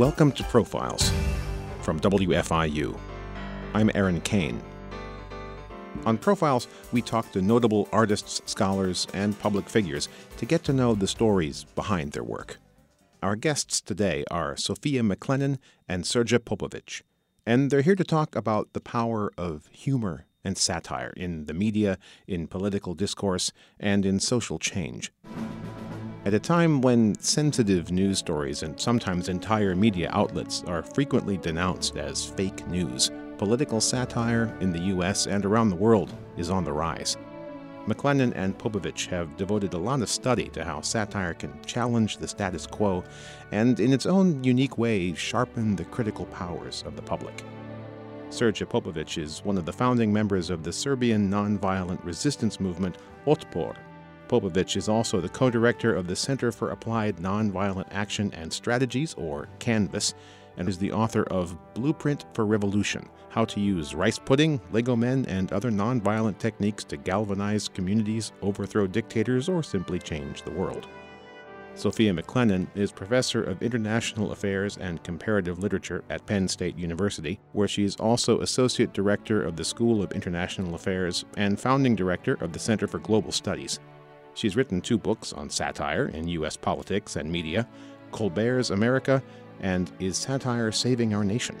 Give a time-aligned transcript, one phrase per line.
[0.00, 1.12] Welcome to Profiles
[1.82, 2.98] from WFIU.
[3.74, 4.62] I'm Aaron Kane.
[6.06, 10.94] On Profiles, we talk to notable artists, scholars, and public figures to get to know
[10.94, 12.56] the stories behind their work.
[13.22, 17.02] Our guests today are Sophia McLennan and Srdja Popovic,
[17.44, 21.98] and they're here to talk about the power of humor and satire in the media,
[22.26, 25.12] in political discourse, and in social change.
[26.26, 31.96] At a time when sensitive news stories and sometimes entire media outlets are frequently denounced
[31.96, 35.26] as fake news, political satire in the U.S.
[35.26, 37.16] and around the world is on the rise.
[37.86, 42.28] McLennan and Popovic have devoted a lot of study to how satire can challenge the
[42.28, 43.02] status quo
[43.50, 47.42] and, in its own unique way, sharpen the critical powers of the public.
[48.28, 53.74] Srdja Popovic is one of the founding members of the Serbian nonviolent resistance movement Otpor.
[54.30, 59.12] Popovic is also the co director of the Center for Applied Nonviolent Action and Strategies,
[59.14, 60.14] or CANVAS,
[60.56, 65.26] and is the author of Blueprint for Revolution How to Use Rice Pudding, Lego Men,
[65.26, 70.86] and Other Nonviolent Techniques to Galvanize Communities, Overthrow Dictators, or Simply Change the World.
[71.74, 77.66] Sophia McLennan is professor of international affairs and comparative literature at Penn State University, where
[77.66, 82.52] she is also associate director of the School of International Affairs and founding director of
[82.52, 83.80] the Center for Global Studies.
[84.40, 86.56] She's written two books on satire in U.S.
[86.56, 87.68] politics and media
[88.10, 89.22] Colbert's America
[89.60, 91.58] and Is Satire Saving Our Nation?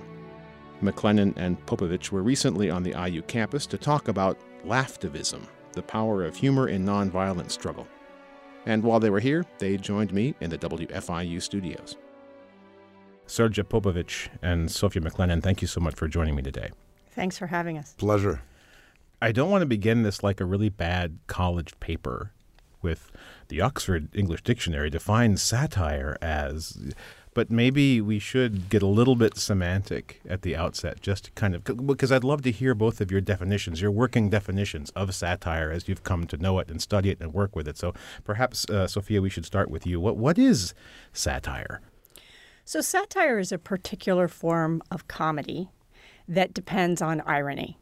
[0.82, 6.24] McLennan and Popovic were recently on the IU campus to talk about laughtivism, the power
[6.24, 7.86] of humor in nonviolent struggle.
[8.64, 11.98] And while they were here, they joined me in the WFIU studios.
[13.26, 16.70] Srdja Popovic and Sophia McLennan, thank you so much for joining me today.
[17.10, 17.92] Thanks for having us.
[17.98, 18.40] Pleasure.
[19.20, 22.32] I don't want to begin this like a really bad college paper
[22.82, 23.10] with
[23.48, 26.92] the Oxford English Dictionary defines satire as
[27.32, 31.54] but maybe we should get a little bit semantic at the outset just to kind
[31.54, 35.70] of because I'd love to hear both of your definitions, your working definitions of satire
[35.70, 37.76] as you've come to know it and study it and work with it.
[37.78, 37.94] So
[38.24, 40.00] perhaps uh, Sophia, we should start with you.
[40.00, 40.74] What what is
[41.12, 41.80] satire?
[42.64, 45.70] So satire is a particular form of comedy
[46.28, 47.78] that depends on irony.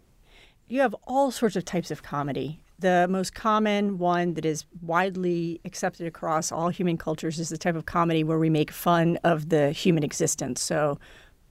[0.66, 2.60] You have all sorts of types of comedy.
[2.80, 7.74] The most common one that is widely accepted across all human cultures is the type
[7.74, 10.62] of comedy where we make fun of the human existence.
[10.62, 10.98] So,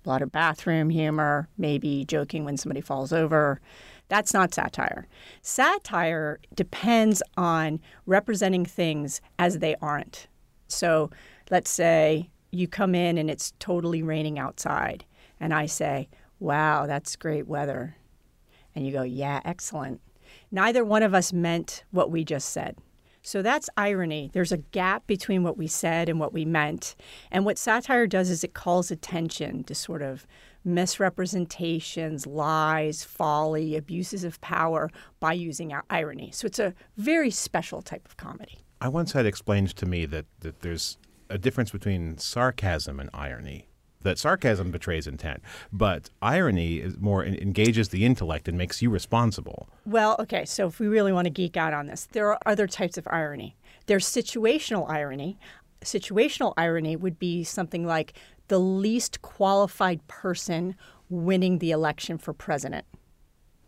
[0.05, 3.59] a lot of bathroom humor, maybe joking when somebody falls over.
[4.07, 5.05] That's not satire.
[5.41, 10.27] Satire depends on representing things as they aren't.
[10.69, 11.11] So,
[11.51, 15.03] let's say you come in and it's totally raining outside,
[15.41, 16.07] and I say,
[16.39, 17.97] Wow, that's great weather.
[18.73, 19.99] And you go, Yeah, excellent
[20.51, 22.77] neither one of us meant what we just said.
[23.21, 24.29] So that's irony.
[24.31, 26.95] There's a gap between what we said and what we meant.
[27.29, 30.25] And what satire does is it calls attention to sort of
[30.63, 36.31] misrepresentations, lies, folly, abuses of power by using irony.
[36.31, 38.59] So it's a very special type of comedy.
[38.79, 40.97] I once had explained to me that, that there's
[41.29, 43.67] a difference between sarcasm and irony
[44.07, 45.41] that sarcasm betrays intent,
[45.71, 49.69] but irony is more engages the intellect and makes you responsible.
[49.85, 52.67] Well, okay, so if we really want to geek out on this, there are other
[52.67, 53.55] types of irony.
[53.85, 55.37] There's situational irony.
[55.81, 58.13] Situational irony would be something like
[58.47, 60.75] the least qualified person
[61.09, 62.85] winning the election for president.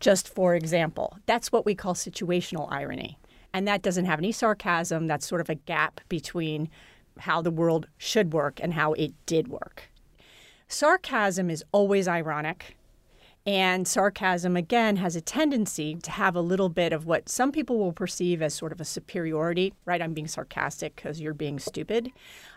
[0.00, 3.18] Just for example, that's what we call situational irony.
[3.52, 5.06] And that doesn't have any sarcasm.
[5.06, 6.70] That's sort of a gap between
[7.18, 9.89] how the world should work and how it did work.
[10.72, 12.76] Sarcasm is always ironic.
[13.44, 17.78] And sarcasm, again, has a tendency to have a little bit of what some people
[17.78, 20.00] will perceive as sort of a superiority, right?
[20.00, 22.12] I'm being sarcastic because you're being stupid.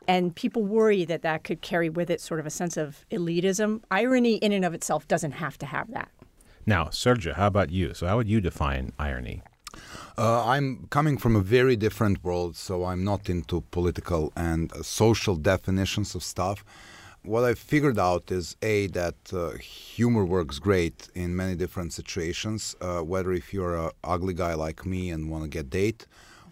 [0.08, 3.82] And people worry that that could carry with it sort of a sense of elitism.
[3.90, 6.10] Irony, in and of itself, doesn't have to have that.
[6.68, 7.96] Now, Sergio, how about you?
[7.96, 9.42] So, how would you define irony?
[10.20, 14.84] Uh, I'm coming from a very different world, so I'm not into political and uh,
[14.84, 16.64] social definitions of stuff
[17.24, 22.76] what I figured out is a that uh, humor works great in many different situations.
[22.82, 26.06] Uh, whether if you're a ugly guy like me and want to get date,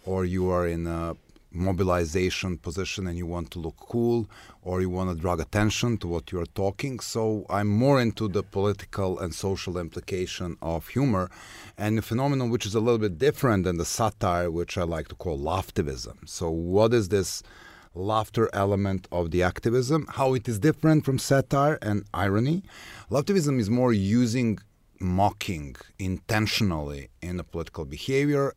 [0.06, 1.16] or you are in a
[1.54, 4.30] mobilization position and you want to look cool,
[4.62, 7.02] or you want to draw attention to what you are talking.
[7.02, 11.30] So I'm more into the political and social implication of humor,
[11.78, 15.10] and a phenomenon which is a little bit different than the satire, which I like
[15.10, 16.30] to call laughtivism.
[16.30, 17.44] So what is this?
[17.94, 22.64] Laughter element of the activism, how it is different from satire and irony.
[23.10, 24.60] Laughtivism is more using
[25.00, 28.54] mocking intentionally in a political behavior,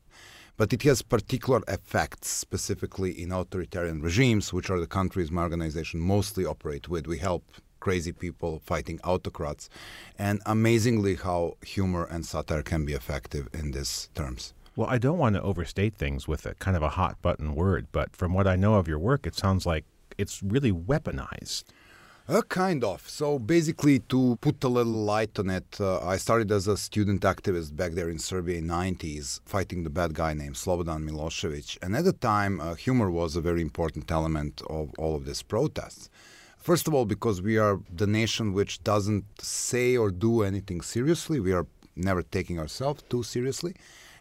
[0.57, 5.99] but it has particular effects specifically in authoritarian regimes, which are the countries my organization
[5.99, 7.07] mostly operate with.
[7.07, 7.45] We help
[7.81, 9.69] crazy people fighting autocrats,
[10.19, 14.55] and amazingly how humor and satire can be effective in these terms.
[14.77, 17.87] Well, I don't want to overstate things with a kind of a hot button word,
[17.93, 19.85] but from what I know of your work, it sounds like
[20.19, 21.65] it's really weaponized.
[22.27, 23.09] Uh, kind of.
[23.09, 27.21] So basically, to put a little light on it, uh, I started as a student
[27.23, 31.79] activist back there in Serbia in 90s, fighting the bad guy named Slobodan Milosevic.
[31.81, 35.43] And at the time, uh, humor was a very important element of all of these
[35.43, 36.11] protests.
[36.59, 41.39] First of all, because we are the nation which doesn't say or do anything seriously.
[41.39, 43.77] We are never taking ourselves too seriously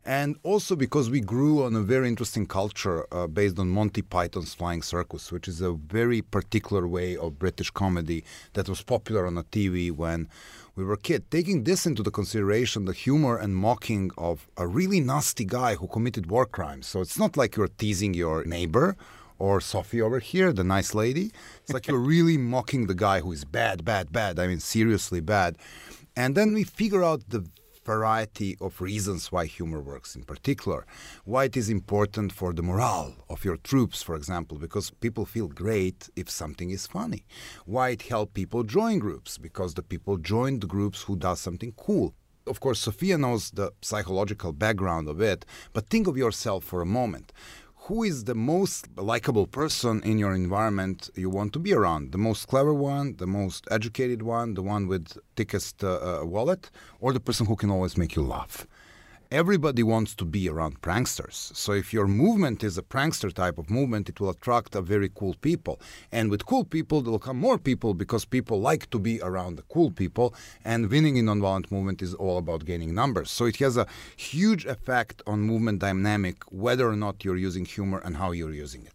[0.05, 4.53] and also because we grew on a very interesting culture uh, based on Monty Python's
[4.53, 8.23] Flying Circus, which is a very particular way of British comedy
[8.53, 10.27] that was popular on the TV when
[10.75, 11.25] we were kids.
[11.29, 15.87] Taking this into the consideration, the humor and mocking of a really nasty guy who
[15.87, 16.87] committed war crimes.
[16.87, 18.97] So it's not like you're teasing your neighbor
[19.39, 21.31] or Sophie over here, the nice lady.
[21.61, 24.37] It's like you're really mocking the guy who is bad, bad, bad.
[24.37, 25.57] I mean, seriously bad.
[26.15, 27.47] And then we figure out the
[27.85, 30.85] variety of reasons why humor works in particular.
[31.25, 35.47] Why it is important for the morale of your troops, for example, because people feel
[35.47, 37.25] great if something is funny.
[37.65, 41.73] Why it helps people join groups, because the people join the groups who does something
[41.77, 42.13] cool.
[42.45, 46.85] Of course, Sophia knows the psychological background of it, but think of yourself for a
[46.85, 47.31] moment
[47.87, 52.13] who is the most likable person in your environment you want to be around?
[52.13, 56.71] The most clever one, the most educated one, the one with thickest uh, uh, wallet,
[57.01, 58.65] or the person who can always make you laugh?
[59.33, 61.55] Everybody wants to be around pranksters.
[61.55, 65.09] So if your movement is a prankster type of movement, it will attract a very
[65.09, 65.81] cool people.
[66.11, 69.55] And with cool people, there will come more people because people like to be around
[69.55, 70.35] the cool people.
[70.63, 73.31] And winning in nonviolent movement is all about gaining numbers.
[73.31, 78.03] So it has a huge effect on movement dynamic, whether or not you're using humor
[78.05, 78.93] and how you're using it.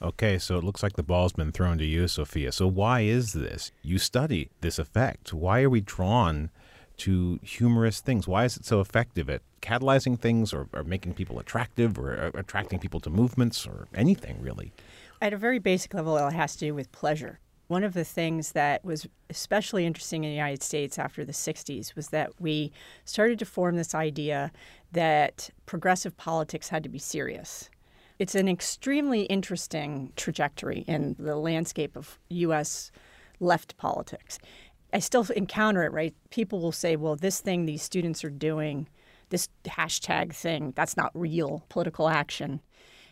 [0.00, 2.50] Okay, so it looks like the ball's been thrown to you, Sophia.
[2.52, 3.72] So why is this?
[3.82, 5.34] You study this effect.
[5.34, 6.50] Why are we drawn
[6.98, 8.26] to humorous things?
[8.26, 12.38] Why is it so effective at catalyzing things or, or making people attractive or uh,
[12.38, 14.72] attracting people to movements or anything really?
[15.20, 17.40] At a very basic level, it has to do with pleasure.
[17.68, 21.96] One of the things that was especially interesting in the United States after the 60s
[21.96, 22.70] was that we
[23.04, 24.52] started to form this idea
[24.92, 27.68] that progressive politics had to be serious.
[28.18, 32.92] It's an extremely interesting trajectory in the landscape of U.S.
[33.40, 34.38] left politics.
[34.96, 36.14] I still encounter it, right?
[36.30, 38.88] People will say, well, this thing these students are doing,
[39.28, 42.62] this hashtag thing, that's not real political action.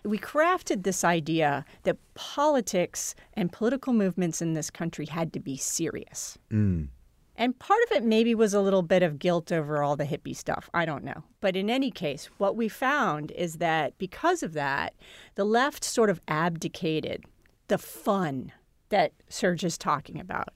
[0.03, 5.59] We crafted this idea that politics and political movements in this country had to be
[5.59, 6.39] serious.
[6.51, 6.89] Mm.
[7.37, 10.35] And part of it maybe was a little bit of guilt over all the hippie
[10.35, 10.71] stuff.
[10.73, 11.23] I don't know.
[11.43, 14.95] But in any case, what we found is that because of that,
[15.35, 17.27] the left sort of abdicated
[17.69, 18.53] the fun
[18.89, 20.49] that Serge is talking about.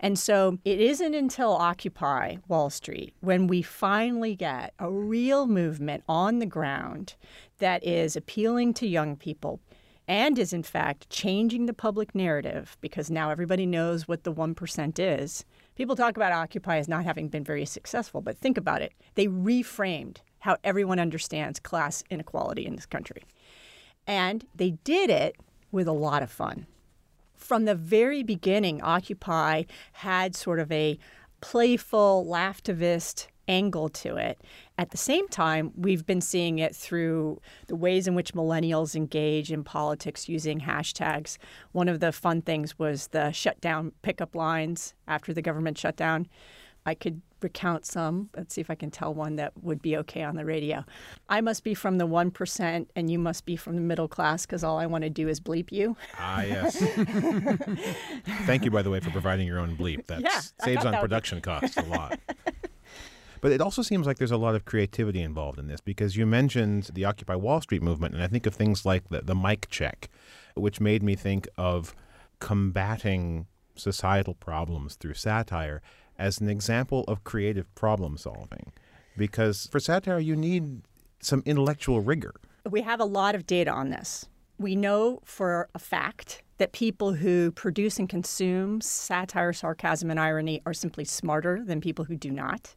[0.00, 6.04] And so it isn't until Occupy Wall Street when we finally get a real movement
[6.08, 7.14] on the ground
[7.58, 9.60] that is appealing to young people
[10.08, 14.98] and is in fact changing the public narrative because now everybody knows what the 1%
[14.98, 15.44] is.
[15.76, 18.92] People talk about Occupy as not having been very successful, but think about it.
[19.14, 23.22] They reframed how everyone understands class inequality in this country.
[24.06, 25.36] And they did it
[25.70, 26.66] with a lot of fun
[27.52, 30.98] from the very beginning, Occupy had sort of a
[31.42, 34.40] playful, laughtivist angle to it.
[34.78, 39.52] At the same time, we've been seeing it through the ways in which millennials engage
[39.52, 41.36] in politics using hashtags.
[41.72, 46.28] One of the fun things was the shutdown pickup lines after the government shutdown.
[46.86, 48.30] I could recount some.
[48.36, 50.84] Let's see if I can tell one that would be okay on the radio.
[51.28, 54.64] I must be from the 1% and you must be from the middle class because
[54.64, 55.96] all I want to do is bleep you.
[56.18, 56.76] Ah, yes.
[58.46, 60.06] Thank you, by the way, for providing your own bleep.
[60.06, 62.18] That yeah, saves on production costs a lot.
[63.42, 66.24] But it also seems like there's a lot of creativity involved in this because you
[66.26, 69.68] mentioned the Occupy Wall Street movement, and I think of things like the, the mic
[69.68, 70.08] check,
[70.54, 71.92] which made me think of
[72.38, 75.82] combating societal problems through satire
[76.22, 78.72] as an example of creative problem solving.
[79.16, 80.82] Because for satire, you need
[81.20, 82.34] some intellectual rigor.
[82.70, 84.26] We have a lot of data on this.
[84.56, 90.62] We know for a fact that people who produce and consume satire, sarcasm, and irony
[90.64, 92.76] are simply smarter than people who do not.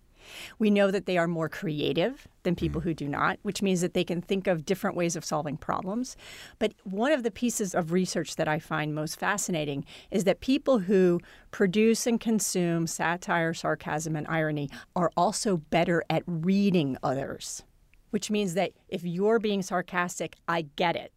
[0.60, 2.90] We know that they are more creative than people mm-hmm.
[2.90, 6.16] who do not, which means that they can think of different ways of solving problems.
[6.60, 10.80] But one of the pieces of research that I find most fascinating is that people
[10.80, 11.20] who
[11.52, 17.64] produce and consume satire, sarcasm, and irony are also better at reading others,
[18.12, 21.12] which means that if you're being sarcastic, I get it.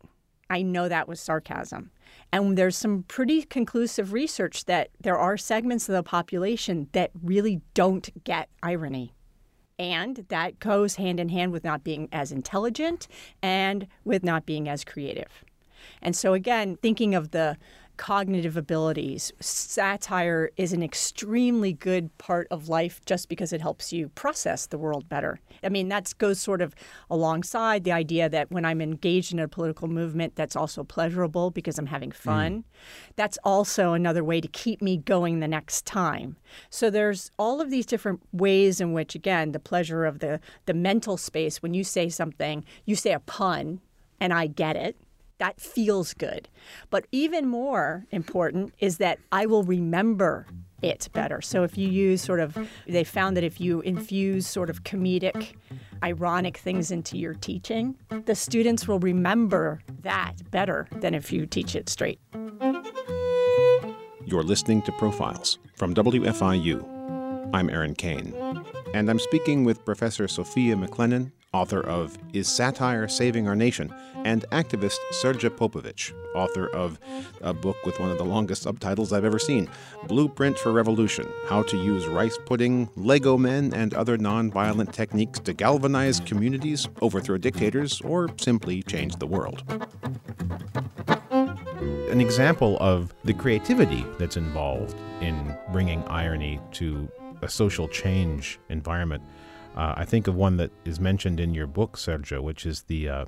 [0.50, 1.90] I know that was sarcasm.
[2.32, 7.60] And there's some pretty conclusive research that there are segments of the population that really
[7.74, 9.14] don't get irony.
[9.78, 13.06] And that goes hand in hand with not being as intelligent
[13.42, 15.44] and with not being as creative.
[16.02, 17.56] And so, again, thinking of the
[17.98, 19.32] cognitive abilities.
[19.40, 24.78] Satire is an extremely good part of life just because it helps you process the
[24.78, 25.38] world better.
[25.62, 26.74] I mean, that goes sort of
[27.10, 31.78] alongside the idea that when I'm engaged in a political movement, that's also pleasurable because
[31.78, 32.58] I'm having fun.
[32.58, 32.64] Mm.
[33.16, 36.36] That's also another way to keep me going the next time.
[36.70, 40.74] So there's all of these different ways in which, again, the pleasure of the, the
[40.74, 43.80] mental space, when you say something, you say a pun,
[44.20, 44.96] and I get it
[45.38, 46.48] that feels good.
[46.90, 50.46] But even more important is that I will remember
[50.82, 51.40] it better.
[51.40, 55.54] So if you use sort of, they found that if you infuse sort of comedic,
[56.02, 61.74] ironic things into your teaching, the students will remember that better than if you teach
[61.74, 62.20] it straight.
[64.24, 67.50] You're listening to Profiles from WFIU.
[67.52, 68.34] I'm Aaron Kane,
[68.92, 73.92] and I'm speaking with Professor Sophia McLennan author of Is Satire Saving Our Nation,
[74.24, 76.98] and activist Srdja Popovic, author of
[77.40, 79.70] a book with one of the longest subtitles I've ever seen
[80.06, 85.54] Blueprint for Revolution How to Use Rice Pudding, Lego Men, and Other Nonviolent Techniques to
[85.54, 89.62] Galvanize Communities, Overthrow Dictators, or Simply Change the World.
[92.10, 97.08] An example of the creativity that's involved in bringing irony to
[97.40, 99.22] a social change environment
[99.78, 103.08] uh, I think of one that is mentioned in your book, Sergio, which is the
[103.08, 103.24] uh,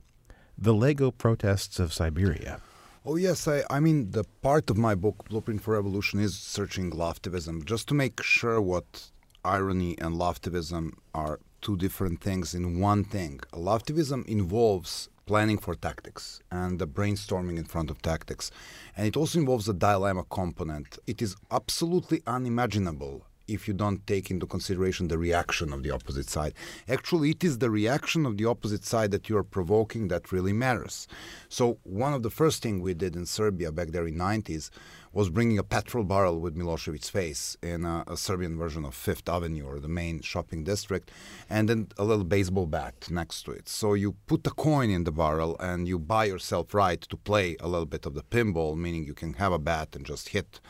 [0.58, 2.60] the Lego protests of Siberia.
[3.06, 6.90] Oh yes, I, I mean the part of my book, Blueprint for Revolution, is searching
[6.90, 9.10] laughtivism, just to make sure what
[9.44, 13.40] irony and laughtivism are two different things in one thing.
[13.52, 18.50] Laughtivism involves planning for tactics and the brainstorming in front of tactics.
[18.96, 20.98] And it also involves a dilemma component.
[21.06, 26.28] It is absolutely unimaginable if you don't take into consideration the reaction of the opposite
[26.28, 26.54] side.
[26.88, 31.08] Actually, it is the reaction of the opposite side that you're provoking that really matters.
[31.48, 34.70] So one of the first things we did in Serbia back there in 90s
[35.12, 39.28] was bringing a petrol barrel with Milosevic's face in a, a, Serbian version of Fifth
[39.28, 41.10] Avenue or the main shopping district,
[41.48, 43.68] and then a little baseball bat next to it.
[43.68, 47.56] So you put a coin in the barrel and you buy yourself right to play
[47.58, 50.60] a little bit of the pinball, meaning you can have a bat and just hit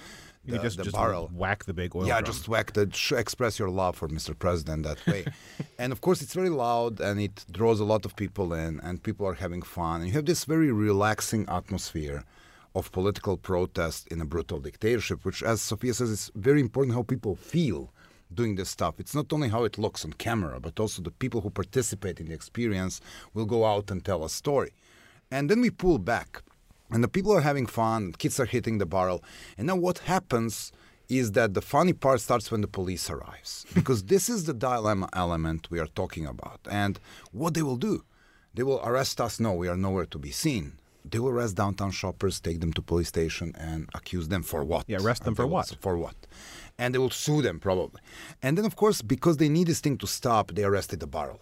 [0.51, 1.31] you the, just, the just barrel.
[1.33, 2.07] whack the big oil.
[2.07, 2.25] Yeah, drum.
[2.25, 4.39] just whack the express your love for Mr.
[4.39, 5.25] President that way.
[5.79, 9.03] and of course, it's very loud and it draws a lot of people in, and
[9.03, 10.01] people are having fun.
[10.01, 12.25] And you have this very relaxing atmosphere
[12.75, 17.03] of political protest in a brutal dictatorship, which, as Sophia says, is very important how
[17.03, 17.93] people feel
[18.33, 18.95] doing this stuff.
[18.99, 22.29] It's not only how it looks on camera, but also the people who participate in
[22.29, 23.01] the experience
[23.35, 24.71] will go out and tell a story.
[25.31, 26.43] And then we pull back
[26.93, 29.23] and the people are having fun kids are hitting the barrel.
[29.57, 30.73] And now what happens
[31.09, 33.67] is that the funny part starts when the police arrives.
[33.75, 36.61] Because this is the dilemma element we are talking about.
[36.71, 36.99] And
[37.33, 38.05] what they will do?
[38.55, 39.41] They will arrest us.
[39.41, 40.79] No we are nowhere to be seen.
[41.05, 44.85] They will arrest downtown shoppers take them to police station and accuse them for what?
[44.87, 45.77] Yeah arrest them for what?
[45.81, 46.17] For what?
[46.79, 48.01] And they will sue them probably.
[48.43, 51.41] And then of course because they need this thing to stop they arrested the barrel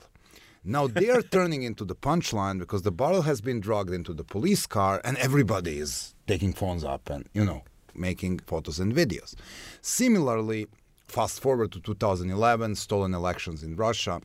[0.64, 4.24] now they are turning into the punchline because the barrel has been dragged into the
[4.24, 7.62] police car and everybody is taking phones up and, you know,
[7.94, 9.34] making photos and videos.
[9.80, 10.66] Similarly,
[11.06, 14.20] fast forward to 2011, stolen elections in Russia,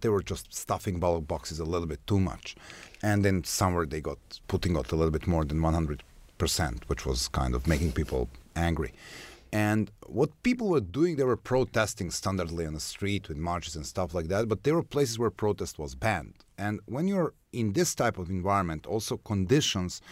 [0.00, 2.56] they were just stuffing ballot boxes a little bit too much.
[3.02, 4.18] And then somewhere they got
[4.48, 8.92] putting out a little bit more than 100%, which was kind of making people angry.
[9.52, 13.86] And what people were doing, they were protesting standardly on the street with marches and
[13.86, 16.44] stuff like that, but there were places where protest was banned.
[16.58, 20.02] And when you're in this type of environment, also conditions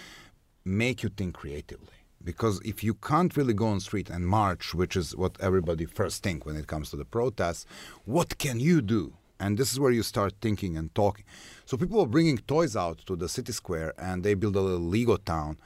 [0.64, 1.94] make you think creatively.
[2.24, 6.22] Because if you can't really go on street and march, which is what everybody first
[6.22, 7.66] think when it comes to the protests,
[8.04, 9.12] what can you do?
[9.38, 11.24] And this is where you start thinking and talking.
[11.66, 14.80] So people are bringing toys out to the city square and they build a little
[14.80, 15.58] Lego town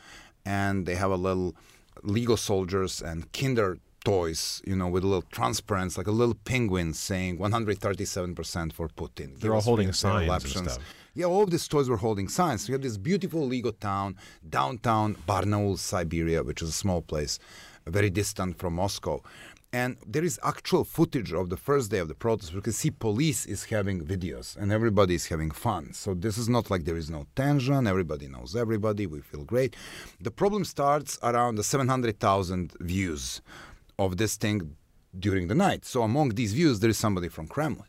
[0.45, 1.55] and they have a little
[2.02, 6.94] Lego soldiers and Kinder toys, you know, with a little transparency, like a little penguin
[6.94, 9.38] saying 137% for Putin.
[9.38, 10.78] They're all holding signs and stuff.
[11.14, 12.68] Yeah, all of these toys were holding signs.
[12.68, 14.16] We have this beautiful Lego town,
[14.49, 17.38] downtown Barnaul, Siberia, which is a small place,
[17.87, 19.23] very distant from Moscow.
[19.73, 22.55] And there is actual footage of the first day of the protest.
[22.55, 25.93] We can see police is having videos and everybody is having fun.
[25.95, 27.87] So this is not like there is no tension.
[27.87, 29.07] Everybody knows everybody.
[29.07, 29.77] We feel great.
[30.21, 33.43] The problem starts around the 700,000 views
[33.97, 34.77] of this thing
[35.17, 35.85] during the night.
[35.85, 37.87] So among these views, there is somebody from Kremlin.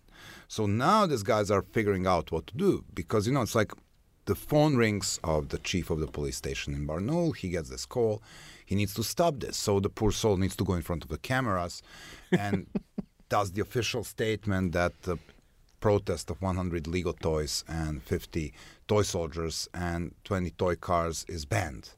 [0.47, 3.71] So now these guys are figuring out what to do because, you know, it's like
[4.25, 7.35] the phone rings of the chief of the police station in Barnaul.
[7.35, 8.21] He gets this call.
[8.71, 9.57] He needs to stop this.
[9.57, 11.83] So the poor soul needs to go in front of the cameras
[12.31, 12.67] and
[13.29, 15.17] does the official statement that the
[15.81, 18.53] protest of 100 Lego toys and 50
[18.87, 21.89] toy soldiers and 20 toy cars is banned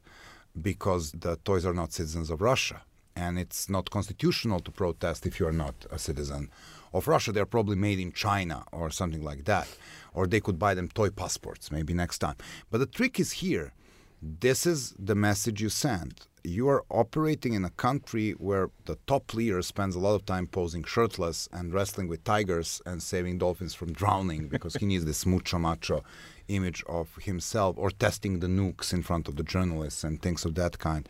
[0.60, 2.82] because the toys are not citizens of Russia.
[3.14, 6.50] And it's not constitutional to protest if you are not a citizen
[6.92, 7.30] of Russia.
[7.30, 9.68] They're probably made in China or something like that.
[10.12, 12.34] Or they could buy them toy passports maybe next time.
[12.72, 13.74] But the trick is here.
[14.20, 16.26] This is the message you send.
[16.46, 20.46] You are operating in a country where the top leader spends a lot of time
[20.46, 25.24] posing shirtless and wrestling with tigers and saving dolphins from drowning because he needs this
[25.24, 26.04] mucho macho
[26.48, 30.54] image of himself or testing the nukes in front of the journalists and things of
[30.56, 31.08] that kind.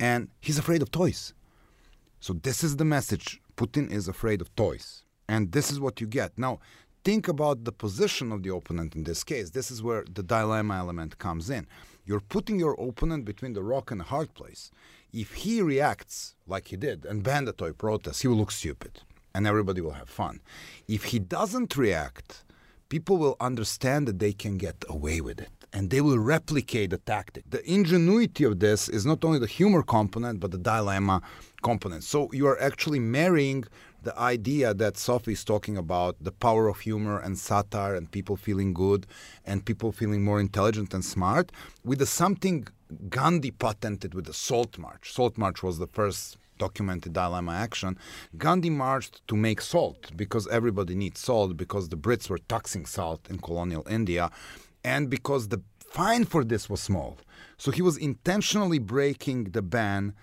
[0.00, 1.34] And he's afraid of toys.
[2.20, 5.04] So, this is the message Putin is afraid of toys.
[5.28, 6.32] And this is what you get.
[6.38, 6.58] Now,
[7.04, 9.50] think about the position of the opponent in this case.
[9.50, 11.66] This is where the dilemma element comes in.
[12.06, 14.70] You're putting your opponent between the rock and the hard place.
[15.12, 19.00] If he reacts like he did and banned the toy protest, he will look stupid
[19.34, 20.40] and everybody will have fun.
[20.86, 22.44] If he doesn't react,
[22.88, 26.98] people will understand that they can get away with it and they will replicate the
[26.98, 27.44] tactic.
[27.50, 31.22] The ingenuity of this is not only the humor component, but the dilemma
[31.62, 32.04] component.
[32.04, 33.64] So you are actually marrying
[34.04, 38.36] the idea that Sophie is talking about the power of humor and satire and people
[38.36, 39.06] feeling good
[39.44, 41.50] and people feeling more intelligent and smart
[41.84, 42.66] with the something
[43.08, 45.12] Gandhi patented with the Salt March.
[45.12, 47.98] Salt March was the first documented dilemma action,
[48.36, 53.26] Gandhi marched to make salt because everybody needs salt, because the Brits were taxing salt
[53.28, 54.30] in colonial India,
[54.84, 57.18] and because the fine for this was small.
[57.56, 60.14] So he was intentionally breaking the ban.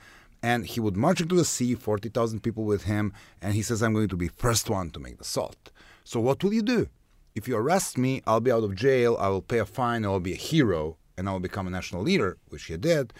[0.44, 3.94] And he would march into the sea, 40,000 people with him, and he says, I'm
[3.94, 5.72] going to be first one to make the salt.
[6.04, 6.88] So what will you do?
[7.36, 10.20] If you arrest me, I'll be out of jail, I will pay a fine, I'll
[10.20, 13.14] be a hero, and I will become a national leader, which he did.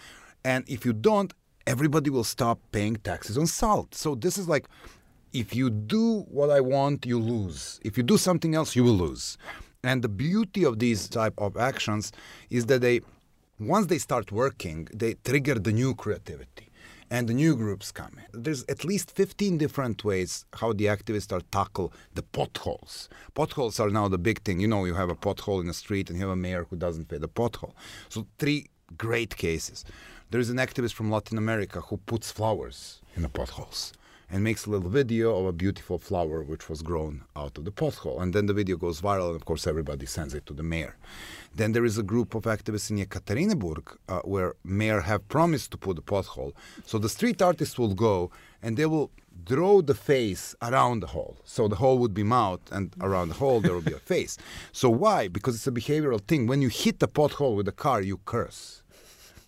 [0.44, 1.32] And if you don't,
[1.66, 3.94] everybody will stop paying taxes on salt.
[3.94, 4.66] So this is like
[5.32, 7.80] if you do what I want, you lose.
[7.82, 9.38] If you do something else, you will lose.
[9.82, 12.12] And the beauty of these type of actions
[12.50, 13.00] is that they
[13.58, 16.71] once they start working, they trigger the new creativity
[17.12, 18.16] and the new groups come.
[18.32, 23.10] There's at least 15 different ways how the activists are tackle the potholes.
[23.34, 24.60] Potholes are now the big thing.
[24.60, 26.76] You know, you have a pothole in the street and you have a mayor who
[26.76, 27.74] doesn't pay the pothole.
[28.08, 29.84] So three great cases.
[30.30, 33.92] There is an activist from Latin America who puts flowers in the potholes
[34.32, 37.70] and makes a little video of a beautiful flower which was grown out of the
[37.70, 38.20] pothole.
[38.22, 40.96] And then the video goes viral, and of course, everybody sends it to the mayor.
[41.54, 45.76] Then there is a group of activists in Yekaterinburg uh, where mayor have promised to
[45.76, 46.52] put the pothole.
[46.86, 48.30] So the street artists will go
[48.62, 49.10] and they will
[49.44, 51.36] draw the face around the hole.
[51.44, 54.38] So the hole would be mouth, and around the hole there will be a face.
[54.72, 55.28] So why?
[55.28, 56.46] Because it's a behavioral thing.
[56.46, 58.81] When you hit the pothole with a car, you curse.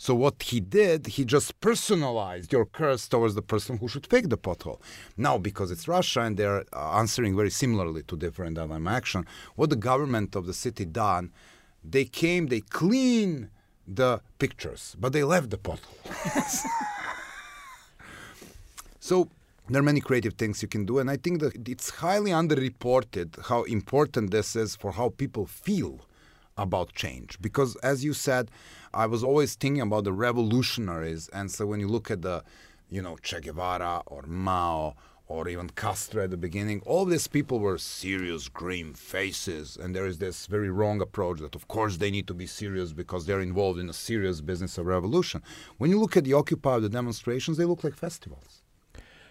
[0.04, 4.28] So what he did, he just personalized your curse towards the person who should fix
[4.28, 4.78] the pothole.
[5.16, 9.24] Now, because it's Russia and they're uh, answering very similarly to different dilemma action,
[9.56, 11.32] what the government of the city done,
[11.82, 13.48] they came, they clean
[13.88, 15.98] the pictures, but they left the pothole.
[19.00, 19.30] so
[19.70, 23.46] there are many creative things you can do, and I think that it's highly underreported
[23.46, 26.04] how important this is for how people feel
[26.56, 27.38] about change.
[27.40, 28.50] Because as you said,
[28.92, 31.28] I was always thinking about the revolutionaries.
[31.30, 32.44] And so when you look at the,
[32.88, 34.94] you know, Che Guevara or Mao
[35.26, 39.76] or even Castro at the beginning, all these people were serious, grim faces.
[39.76, 42.92] And there is this very wrong approach that, of course, they need to be serious
[42.92, 45.42] because they're involved in a serious business of revolution.
[45.78, 48.62] When you look at the Occupy, the demonstrations, they look like festivals.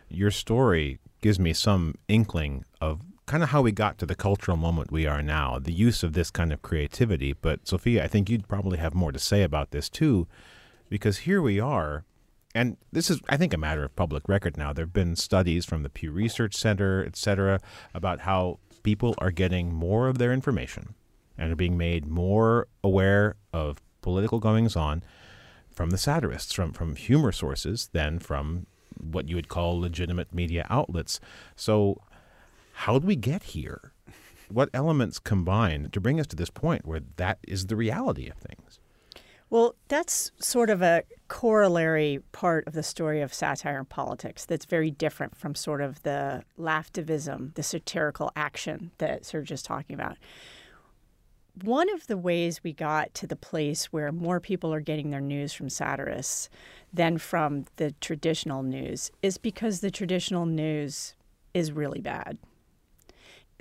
[0.09, 4.57] Your story gives me some inkling of kind of how we got to the cultural
[4.57, 7.33] moment we are now, the use of this kind of creativity.
[7.33, 10.27] But Sophia, I think you'd probably have more to say about this too,
[10.89, 12.03] because here we are,
[12.53, 14.73] and this is, I think, a matter of public record now.
[14.73, 17.59] There have been studies from the Pew Research Center, et cetera,
[17.93, 20.93] about how people are getting more of their information
[21.37, 25.01] and are being made more aware of political goings on
[25.71, 28.67] from the satirists, from, from humor sources, than from
[28.99, 31.19] what you would call legitimate media outlets.
[31.55, 32.01] So
[32.73, 33.93] how did we get here?
[34.49, 38.37] What elements combine to bring us to this point where that is the reality of
[38.37, 38.79] things?
[39.49, 44.65] Well, that's sort of a corollary part of the story of satire and politics that's
[44.65, 50.17] very different from sort of the laughtivism, the satirical action that Serge is talking about.
[51.63, 55.21] One of the ways we got to the place where more people are getting their
[55.21, 56.49] news from satirists
[56.91, 61.13] than from the traditional news is because the traditional news
[61.53, 62.39] is really bad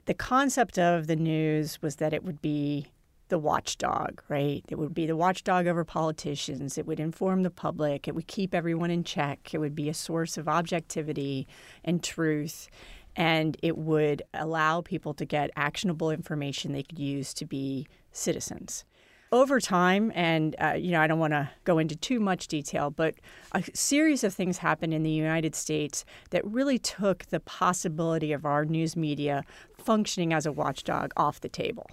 [0.07, 2.89] the concept of the news was that it would be
[3.29, 4.63] the watchdog, right?
[4.69, 6.77] It would be the watchdog over politicians.
[6.77, 8.07] It would inform the public.
[8.07, 9.55] It would keep everyone in check.
[9.55, 11.47] It would be a source of objectivity
[11.83, 12.69] and truth.
[13.17, 18.85] And it would allow people to get actionable information they could use to be citizens
[19.33, 22.91] over time, and uh, you know, I don't want to go into too much detail,
[22.91, 23.15] but
[23.53, 28.45] a series of things happened in the United States that really took the possibility of
[28.45, 29.43] our news media
[29.79, 31.87] functioning as a watchdog off the table.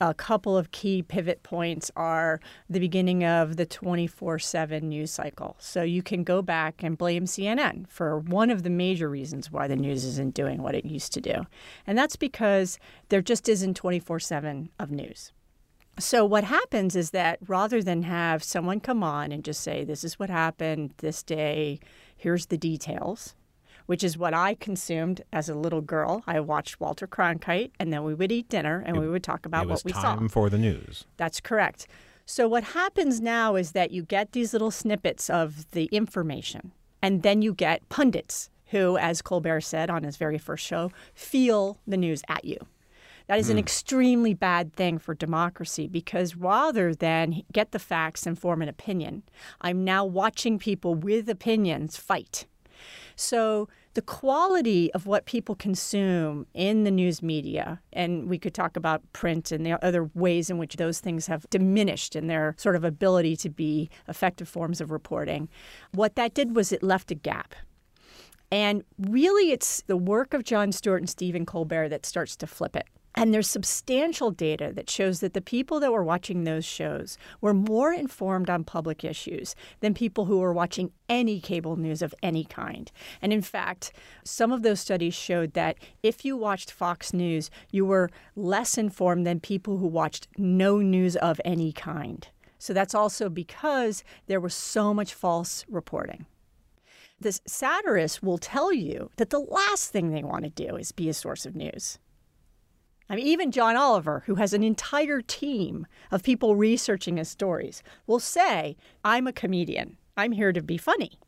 [0.00, 2.38] A couple of key pivot points are
[2.70, 5.56] the beginning of the 24 7 news cycle.
[5.58, 9.66] So you can go back and blame CNN for one of the major reasons why
[9.66, 11.46] the news isn't doing what it used to do.
[11.84, 15.32] And that's because there just isn't 24 7 of news.
[15.98, 20.04] So what happens is that rather than have someone come on and just say, "This
[20.04, 21.80] is what happened this day.
[22.16, 23.34] Here's the details,"
[23.86, 26.22] which is what I consumed as a little girl.
[26.26, 29.44] I watched Walter Cronkite, and then we would eat dinner and It- we would talk
[29.44, 30.32] about it was what we time saw.
[30.32, 31.04] for the news.
[31.16, 31.86] That's correct.
[32.26, 37.22] So what happens now is that you get these little snippets of the information, and
[37.22, 41.96] then you get pundits who, as Colbert said on his very first show, feel the
[41.96, 42.58] news at you.
[43.28, 43.60] That is an hmm.
[43.60, 49.22] extremely bad thing for democracy because rather than get the facts and form an opinion,
[49.60, 52.46] I'm now watching people with opinions fight.
[53.16, 58.76] So the quality of what people consume in the news media, and we could talk
[58.76, 62.76] about print and the other ways in which those things have diminished in their sort
[62.76, 65.48] of ability to be effective forms of reporting.
[65.92, 67.54] What that did was it left a gap.
[68.50, 72.76] And really, it's the work of Jon Stewart and Stephen Colbert that starts to flip
[72.76, 72.86] it.
[73.20, 77.52] And there's substantial data that shows that the people that were watching those shows were
[77.52, 82.44] more informed on public issues than people who were watching any cable news of any
[82.44, 82.92] kind.
[83.20, 87.84] And in fact, some of those studies showed that if you watched Fox News, you
[87.84, 92.28] were less informed than people who watched no news of any kind.
[92.60, 96.26] So that's also because there was so much false reporting.
[97.20, 101.08] The satirists will tell you that the last thing they want to do is be
[101.08, 101.98] a source of news.
[103.10, 107.82] I mean, even John Oliver, who has an entire team of people researching his stories,
[108.06, 109.96] will say, I'm a comedian.
[110.16, 111.18] I'm here to be funny.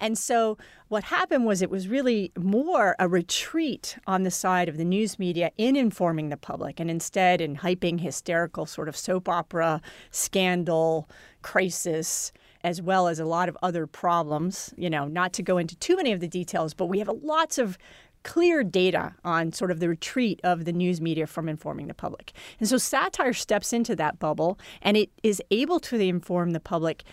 [0.00, 4.76] And so what happened was it was really more a retreat on the side of
[4.76, 9.28] the news media in informing the public and instead in hyping hysterical sort of soap
[9.28, 11.08] opera, scandal,
[11.42, 14.74] crisis, as well as a lot of other problems.
[14.76, 17.56] You know, not to go into too many of the details, but we have lots
[17.56, 17.78] of
[18.24, 22.32] clear data on sort of the retreat of the news media from informing the public.
[22.58, 27.04] And so satire steps into that bubble and it is able to inform the public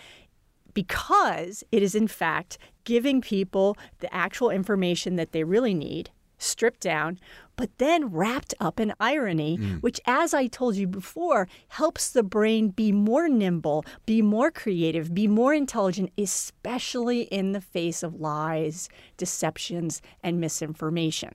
[0.74, 6.10] because it is in fact giving people the actual information that they really need
[6.42, 7.20] stripped down
[7.56, 9.82] but then wrapped up in irony mm.
[9.82, 15.14] which as i told you before helps the brain be more nimble be more creative
[15.14, 21.34] be more intelligent especially in the face of lies deceptions and misinformation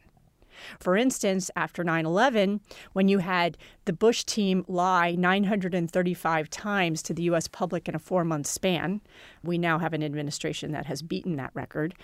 [0.79, 2.61] for instance, after 9 11,
[2.93, 7.49] when you had the Bush team lie 935 times to the U.S.
[7.49, 9.01] public in a four month span,
[9.43, 11.95] we now have an administration that has beaten that record.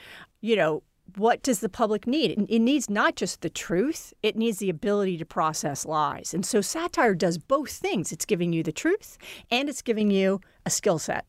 [0.41, 0.83] You know,
[1.16, 2.33] what does the public need?
[2.33, 6.33] It- It needs not just the truth, it needs the ability to process lies.
[6.35, 9.18] And so satire does both things it's giving you the truth
[9.51, 11.25] and it's giving you a skill set.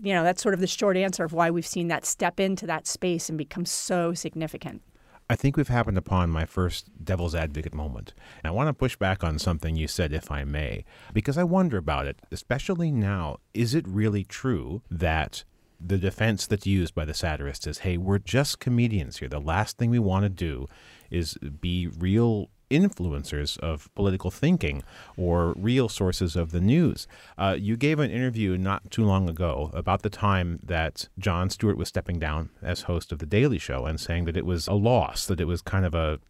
[0.00, 2.66] You know, that's sort of the short answer of why we've seen that step into
[2.66, 4.82] that space and become so significant.
[5.30, 8.14] I think we've happened upon my first devil's advocate moment.
[8.42, 11.44] And I want to push back on something you said, if I may, because I
[11.44, 13.36] wonder about it, especially now.
[13.52, 15.44] Is it really true that
[15.80, 19.28] the defense that's used by the satirists is, hey, we're just comedians here.
[19.28, 20.68] The last thing we want to do
[21.10, 24.82] is be real influencers of political thinking
[25.16, 27.06] or real sources of the news.
[27.38, 31.78] Uh, you gave an interview not too long ago about the time that Jon Stewart
[31.78, 34.74] was stepping down as host of The Daily Show and saying that it was a
[34.74, 36.20] loss, that it was kind of a,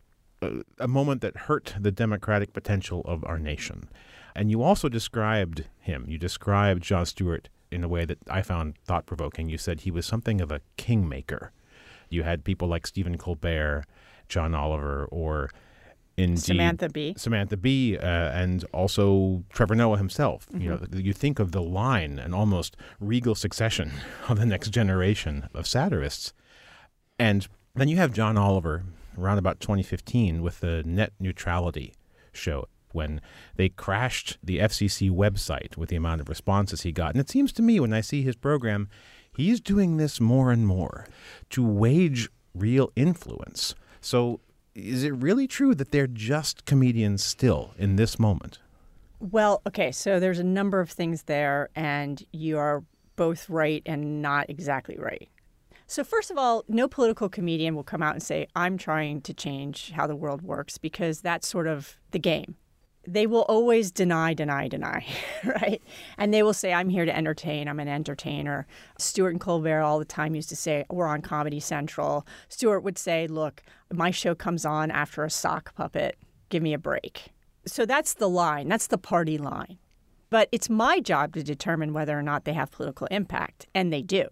[0.40, 3.88] a, a moment that hurt the democratic potential of our nation.
[4.36, 8.78] And you also described him, you described Jon Stewart in a way that I found
[8.84, 9.48] thought provoking.
[9.48, 11.52] You said he was something of a kingmaker.
[12.08, 13.84] You had people like Stephen Colbert,
[14.28, 15.50] John Oliver, or
[16.16, 17.14] indeed Samantha Bee.
[17.16, 20.46] Samantha Bee, uh, and also Trevor Noah himself.
[20.56, 23.92] You know, you think of the line and almost regal succession
[24.28, 26.32] of the next generation of satirists,
[27.18, 28.84] and then you have John Oliver
[29.18, 31.94] around about 2015 with the net neutrality
[32.32, 33.20] show when
[33.56, 37.12] they crashed the FCC website with the amount of responses he got.
[37.12, 38.88] And it seems to me when I see his program,
[39.36, 41.06] he's doing this more and more
[41.50, 43.74] to wage real influence.
[44.00, 44.40] So
[44.74, 48.58] is it really true that they're just comedians still in this moment?
[49.20, 52.84] Well, okay, so there's a number of things there, and you are
[53.16, 55.28] both right and not exactly right.
[55.88, 59.34] So, first of all, no political comedian will come out and say, I'm trying to
[59.34, 62.56] change how the world works, because that's sort of the game.
[63.08, 65.06] They will always deny, deny, deny,
[65.44, 65.82] right?
[66.18, 68.66] And they will say, I'm here to entertain, I'm an entertainer.
[68.98, 72.26] Stewart and Colbert all the time used to say, We're on Comedy Central.
[72.50, 76.18] Stewart would say, Look, my show comes on after a sock puppet,
[76.50, 77.28] give me a break.
[77.66, 79.78] So that's the line, that's the party line.
[80.28, 84.02] But it's my job to determine whether or not they have political impact, and they
[84.02, 84.26] do.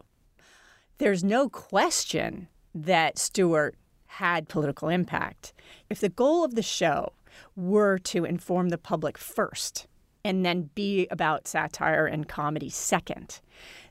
[0.99, 5.55] There's no question that Stewart had political impact.
[5.89, 7.15] If the goal of the show
[7.55, 9.87] were to inform the public first
[10.25, 13.41] and then be about satire and comedy second,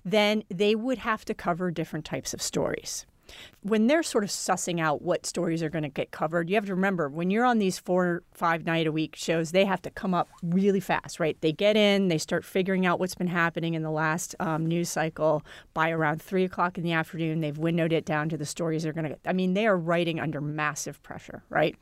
[0.04, 3.06] then they would have to cover different types of stories
[3.62, 6.66] when they're sort of sussing out what stories are going to get covered, you have
[6.66, 9.90] to remember when you're on these four, five night a week shows, they have to
[9.90, 11.40] come up really fast, right?
[11.42, 14.90] They get in, they start figuring out what's been happening in the last um, news
[14.90, 15.44] cycle.
[15.74, 18.94] By around three o'clock in the afternoon, they've windowed it down to the stories they're
[18.94, 19.22] going to get.
[19.26, 21.76] I mean, they are writing under massive pressure, right?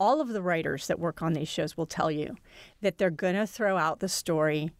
[0.00, 2.36] All of the writers that work on these shows will tell you
[2.80, 4.70] that they're going to throw out the story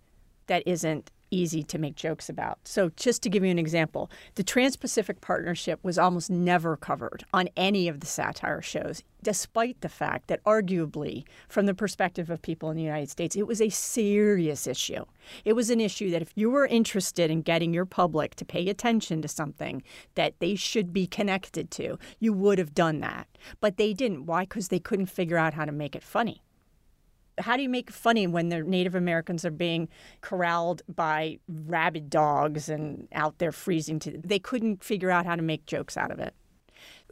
[0.46, 2.59] that isn't easy to make jokes about.
[2.64, 7.25] So, just to give you an example, the Trans Pacific Partnership was almost never covered
[7.33, 12.43] on any of the satire shows, despite the fact that, arguably, from the perspective of
[12.43, 15.05] people in the United States, it was a serious issue.
[15.45, 18.69] It was an issue that if you were interested in getting your public to pay
[18.69, 19.83] attention to something
[20.14, 23.29] that they should be connected to, you would have done that.
[23.61, 24.27] But they didn't.
[24.27, 24.43] Why?
[24.43, 26.43] Because they couldn't figure out how to make it funny
[27.38, 29.88] how do you make funny when the Native Americans are being
[30.20, 35.42] corralled by rabid dogs and out there freezing to they couldn't figure out how to
[35.42, 36.35] make jokes out of it.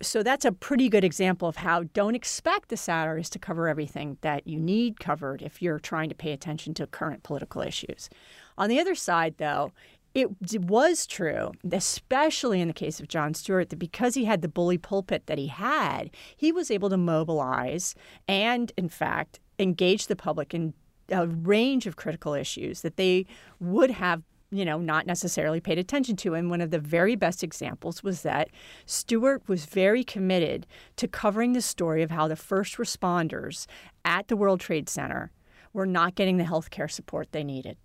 [0.03, 4.19] So that's a pretty good example of how don't expect the satirist to cover everything
[4.21, 8.11] that you need covered if you're trying to pay attention to current political issues.
[8.59, 9.73] On the other side, though,
[10.17, 10.31] it
[10.63, 14.79] was true, especially in the case of Jon Stewart, that because he had the bully
[14.79, 17.95] pulpit that he had, he was able to mobilize
[18.27, 20.75] and, in fact, engage the public in
[21.11, 23.27] a range of critical issues that they
[23.61, 26.35] would have you know, not necessarily paid attention to.
[26.35, 28.49] And one of the very best examples was that
[28.85, 30.67] Stewart was very committed
[30.97, 33.67] to covering the story of how the first responders
[34.05, 35.33] at the World Trade Center
[35.73, 37.77] were not getting the health care support they needed.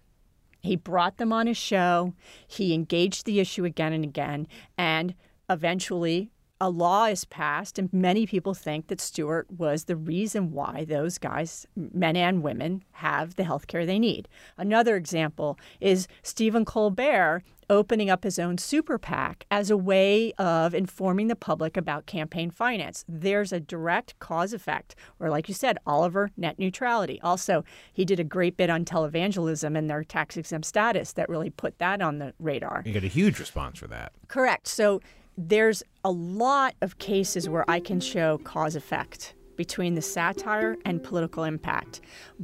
[0.61, 2.13] He brought them on his show,
[2.47, 5.15] he engaged the issue again and again, and
[5.49, 6.29] eventually
[6.61, 11.17] a law is passed, and many people think that Stewart was the reason why those
[11.17, 14.27] guys, men and women, have the health care they need.
[14.57, 20.75] Another example is Stephen Colbert opening up his own super PAC as a way of
[20.75, 23.03] informing the public about campaign finance.
[23.07, 27.19] There's a direct cause effect, or like you said, Oliver, net neutrality.
[27.23, 31.49] Also, he did a great bit on televangelism and their tax exempt status that really
[31.49, 32.83] put that on the radar.
[32.85, 34.11] You got a huge response for that.
[34.27, 34.67] Correct.
[34.67, 35.01] So
[35.47, 41.01] there's a lot of cases where I can show cause effect between the satire and
[41.01, 42.01] political impact.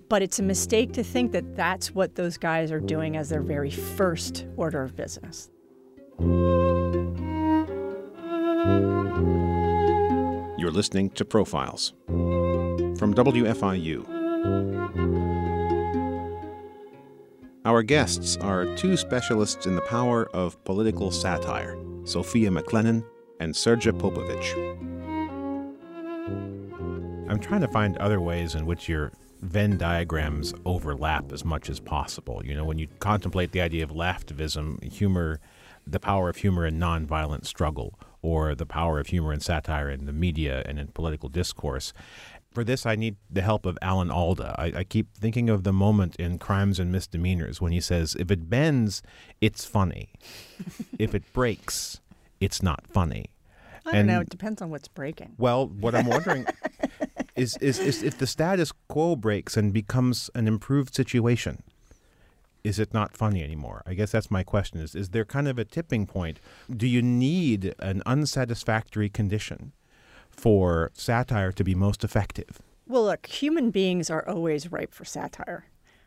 [0.09, 3.41] But it's a mistake to think that that's what those guys are doing as their
[3.41, 5.49] very first order of business.
[10.59, 14.15] You're listening to Profiles from WFIU.
[17.63, 21.77] Our guests are two specialists in the power of political satire
[22.07, 23.03] Sophia McLennan
[23.41, 24.55] and Sergej Popovic.
[27.29, 31.81] I'm trying to find other ways in which your Venn diagrams overlap as much as
[31.81, 32.41] possible.
[32.45, 35.41] You know, when you contemplate the idea of laughtivism, humor,
[35.85, 40.05] the power of humor in nonviolent struggle, or the power of humor and satire in
[40.05, 41.91] the media and in political discourse.
[42.57, 44.55] For this, I need the help of Alan Alda.
[44.57, 48.31] I, I, keep thinking of the moment in Crimes and Misdemeanors when he says, if
[48.31, 49.03] it bends,
[49.39, 50.09] it's funny.
[50.97, 52.01] if it breaks,
[52.39, 53.27] it's not funny.
[53.85, 54.21] I don't know.
[54.21, 55.35] It depends on what's breaking.
[55.37, 56.47] Well, what I'm wondering
[57.35, 61.61] is, is, is if the status quo breaks and becomes an improved situation,
[62.63, 63.83] is it not funny anymore?
[63.85, 64.81] I guess that's my question.
[64.81, 66.39] Is is there kind of a tipping point?
[66.75, 69.73] Do you need an unsatisfactory condition
[70.37, 72.61] for satire to be most effective?
[72.87, 75.65] Well, look, human beings are always ripe for satire.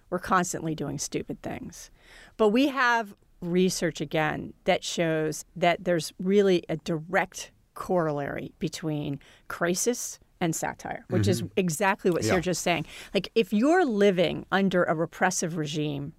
[0.09, 1.91] We're constantly doing stupid things.
[2.37, 10.19] But we have research again that shows that there's really a direct corollary between crisis
[10.41, 11.31] and satire, which mm-hmm.
[11.31, 12.33] is exactly what yeah.
[12.33, 12.87] Sergej is saying.
[13.13, 16.15] Like, if you're living under a repressive regime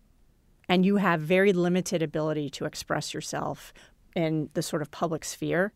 [0.70, 3.74] and you have very limited ability to express yourself
[4.16, 5.74] in the sort of public sphere,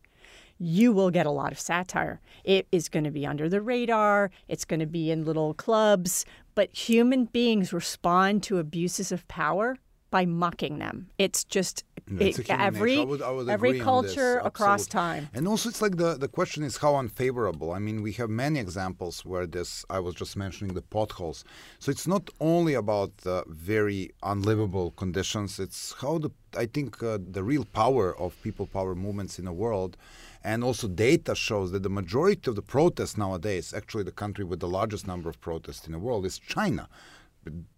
[0.58, 2.20] you will get a lot of satire.
[2.44, 6.24] It is going to be under the radar, it's going to be in little clubs,
[6.54, 9.76] but human beings respond to abuses of power
[10.10, 11.10] by mocking them.
[11.18, 11.84] It's just
[12.18, 12.98] it, every.
[12.98, 15.28] I would- I would every culture this, across time.
[15.34, 17.72] And also, it's like the, the question is how unfavorable.
[17.72, 21.44] I mean, we have many examples where this, I was just mentioning the potholes.
[21.80, 27.18] So it's not only about the very unlivable conditions, it's how the, I think, uh,
[27.36, 29.96] the real power of people power movements in the world.
[30.42, 34.60] And also, data shows that the majority of the protests nowadays, actually, the country with
[34.60, 36.88] the largest number of protests in the world is China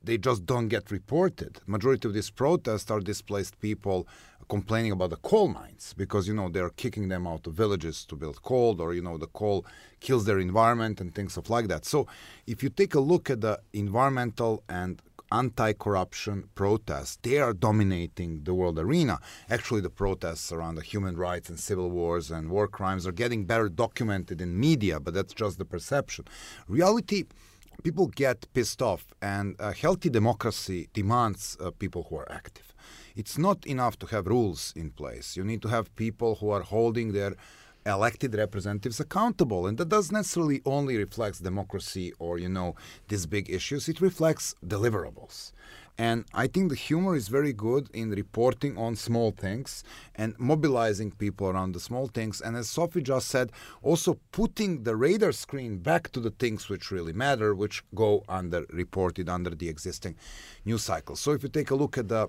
[0.03, 1.61] they just don't get reported.
[1.67, 4.07] Majority of these protests are displaced people
[4.49, 8.17] complaining about the coal mines because you know they're kicking them out of villages to
[8.17, 9.67] build coal, or you know the coal
[10.01, 11.85] kills their environment and things of like that.
[11.85, 12.07] So
[12.47, 18.55] if you take a look at the environmental and anti-corruption protests they are dominating the
[18.55, 19.19] world arena
[19.51, 23.45] actually the protests around the human rights and civil wars and war crimes are getting
[23.45, 26.25] better documented in media but that's just the perception
[26.67, 27.25] reality
[27.83, 32.75] people get pissed off, and a healthy democracy demands uh, people who are active.
[33.15, 35.37] It's not enough to have rules in place.
[35.37, 37.35] You need to have people who are holding their
[37.89, 42.75] elected representatives accountable, and that doesn't necessarily only reflects democracy or you know
[43.09, 43.89] these big issues.
[43.89, 45.53] It reflects deliverables.
[46.01, 49.83] And I think the humor is very good in reporting on small things
[50.15, 52.41] and mobilizing people around the small things.
[52.41, 53.51] And as Sophie just said,
[53.83, 58.65] also putting the radar screen back to the things which really matter, which go under
[58.71, 60.15] reported under the existing
[60.65, 61.17] news cycle.
[61.17, 62.29] So if you take a look at the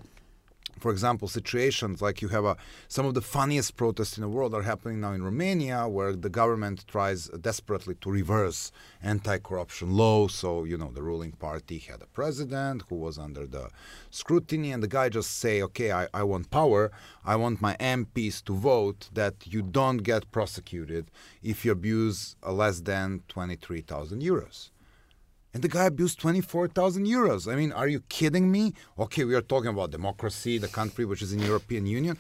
[0.80, 4.54] for example, situations like you have a, some of the funniest protests in the world
[4.54, 10.28] are happening now in Romania, where the government tries desperately to reverse anti-corruption law.
[10.28, 13.70] So you know the ruling party had a president who was under the
[14.10, 16.92] scrutiny, and the guy just say, "Okay, I, I want power.
[17.26, 21.12] I want my MPs to vote that you don't get prosecuted
[21.44, 24.72] if you abuse less than twenty-three thousand euros."
[25.60, 27.52] And the guy abused 24,000 euros.
[27.52, 28.72] I mean, are you kidding me?
[28.98, 32.17] Okay, we are talking about democracy, the country which is in European Union.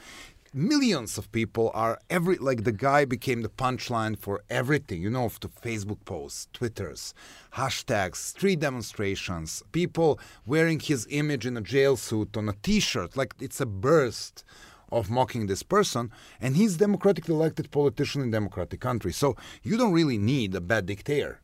[0.53, 5.29] Millions of people are every like the guy became the punchline for everything, you know,
[5.39, 7.13] to Facebook posts, Twitters,
[7.53, 13.15] hashtags, street demonstrations, people wearing his image in a jail suit on a t-shirt.
[13.15, 14.43] Like it's a burst
[14.91, 19.13] of mocking this person, and he's democratically elected politician in democratic country.
[19.13, 21.39] So you don't really need a bad dictator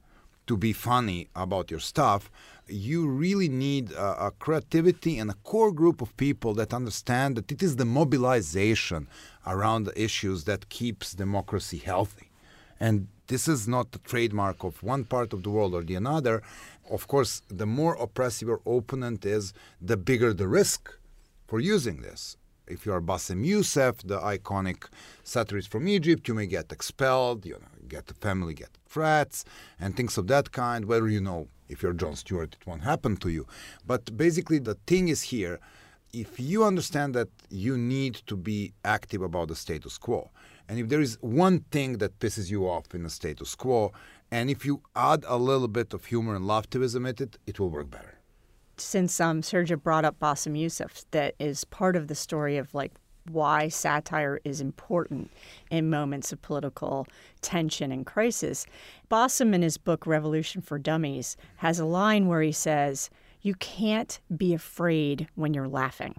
[0.48, 2.32] to be funny about your stuff,
[2.68, 7.52] you really need a, a, creativity and a core group of people that understand that
[7.52, 9.08] it is the mobilization
[9.46, 12.30] around the issues that keeps democracy healthy.
[12.80, 16.42] And this is not the trademark of one part of the world or the another.
[16.90, 20.92] Of course, the more oppressive your opponent is, the bigger the risk
[21.48, 24.88] for using this if you are Bassem Youssef, the iconic
[25.24, 29.38] satirist from Egypt, you may get expelled, you know, get the family get threats
[29.80, 30.86] and things of that kind.
[30.86, 33.44] Whether you know if you're Jon Stewart, it won't happen to you.
[33.92, 35.60] But basically, the thing is here.
[36.14, 40.30] If you understand that you need to be active about the status quo,
[40.68, 43.92] and if there is one thing that pisses you off in the status quo,
[44.32, 47.70] and if you add a little bit of humor and laughtivism at it, it will
[47.70, 48.16] work better
[48.78, 52.92] since um, Sergio brought up Bassem Youssef, that is part of the story of like
[53.30, 55.32] why satire is important
[55.72, 57.08] in moments of political
[57.42, 58.66] tension and crisis.
[59.10, 63.10] Bassem, in his book Revolution for Dummies, has a line where he says,
[63.42, 66.16] You can't be afraid when you're laughing.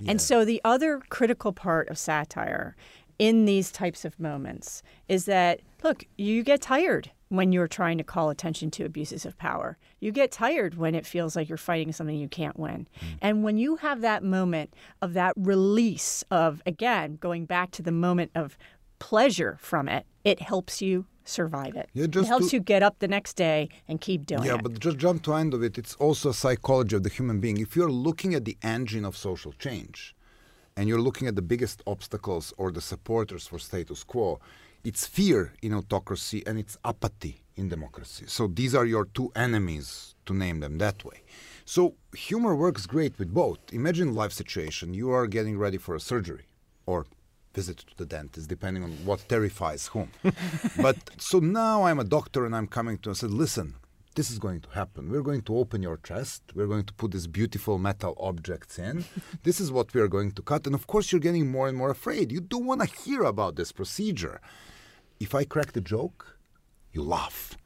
[0.00, 0.12] Yeah.
[0.12, 2.76] And so the other critical part of satire
[3.18, 8.04] in these types of moments is that, look, you get tired when you're trying to
[8.04, 9.78] call attention to abuses of power.
[10.00, 12.88] You get tired when it feels like you're fighting something you can't win.
[13.00, 13.06] Mm.
[13.22, 17.92] And when you have that moment of that release of, again, going back to the
[17.92, 18.58] moment of
[18.98, 21.88] pleasure from it, it helps you survive it.
[21.94, 24.56] Yeah, it helps to, you get up the next day and keep doing yeah, it.
[24.56, 25.78] Yeah, but just jump to end of it.
[25.78, 27.58] It's also a psychology of the human being.
[27.58, 30.14] If you're looking at the engine of social change,
[30.76, 34.40] and you're looking at the biggest obstacles or the supporters for status quo,
[34.84, 38.24] it's fear in autocracy and it's apathy in democracy.
[38.26, 41.22] So these are your two enemies, to name them that way.
[41.64, 43.58] So humor works great with both.
[43.72, 44.94] Imagine life situation.
[44.94, 46.46] You are getting ready for a surgery
[46.86, 47.06] or
[47.54, 50.10] visit to the dentist, depending on what terrifies whom.
[50.80, 53.74] but so now I'm a doctor and I'm coming to and said, listen,
[54.14, 55.10] this is going to happen.
[55.10, 56.42] We're going to open your chest.
[56.54, 59.04] We're going to put these beautiful metal objects in.
[59.44, 60.66] this is what we are going to cut.
[60.66, 62.32] And of course, you're getting more and more afraid.
[62.32, 64.40] You don't want to hear about this procedure.
[65.20, 66.38] If I crack the joke,
[66.92, 67.56] you laugh.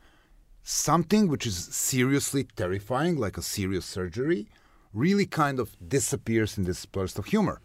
[0.62, 4.48] Something which is seriously terrifying, like a serious surgery,
[4.92, 7.60] really kind of disappears in this burst of humor.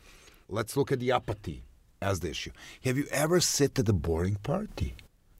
[0.48, 1.64] Let's look at the apathy
[2.02, 2.52] as the issue.
[2.84, 4.96] Have you ever sat at a boring party?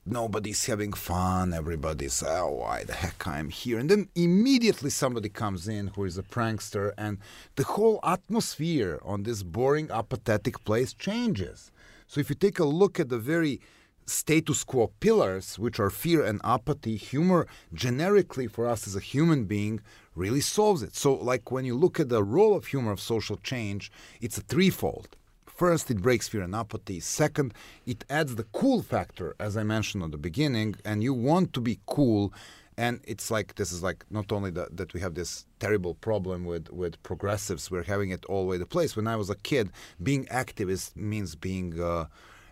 [0.06, 1.52] Nobody's having fun.
[1.52, 3.78] Everybody's, oh, why the heck I'm here?
[3.78, 7.18] And then immediately somebody comes in who is a prankster, and
[7.56, 11.70] the whole atmosphere on this boring, apathetic place changes.
[12.06, 13.60] So if you take a look at the very
[14.06, 19.44] status quo pillars, which are fear and apathy, humor generically for us as a human
[19.44, 19.80] being
[20.14, 20.96] really solves it.
[20.96, 24.42] So, like when you look at the role of humor of social change, it's a
[24.42, 25.16] threefold.
[25.60, 27.00] First, it breaks fear and apathy.
[27.00, 27.52] Second,
[27.84, 31.60] it adds the cool factor, as I mentioned at the beginning, and you want to
[31.60, 32.32] be cool.
[32.78, 36.46] And it's like this is like not only the, that we have this terrible problem
[36.46, 38.96] with, with progressives, we're having it all over the place.
[38.96, 39.70] When I was a kid,
[40.02, 42.06] being activist means being uh,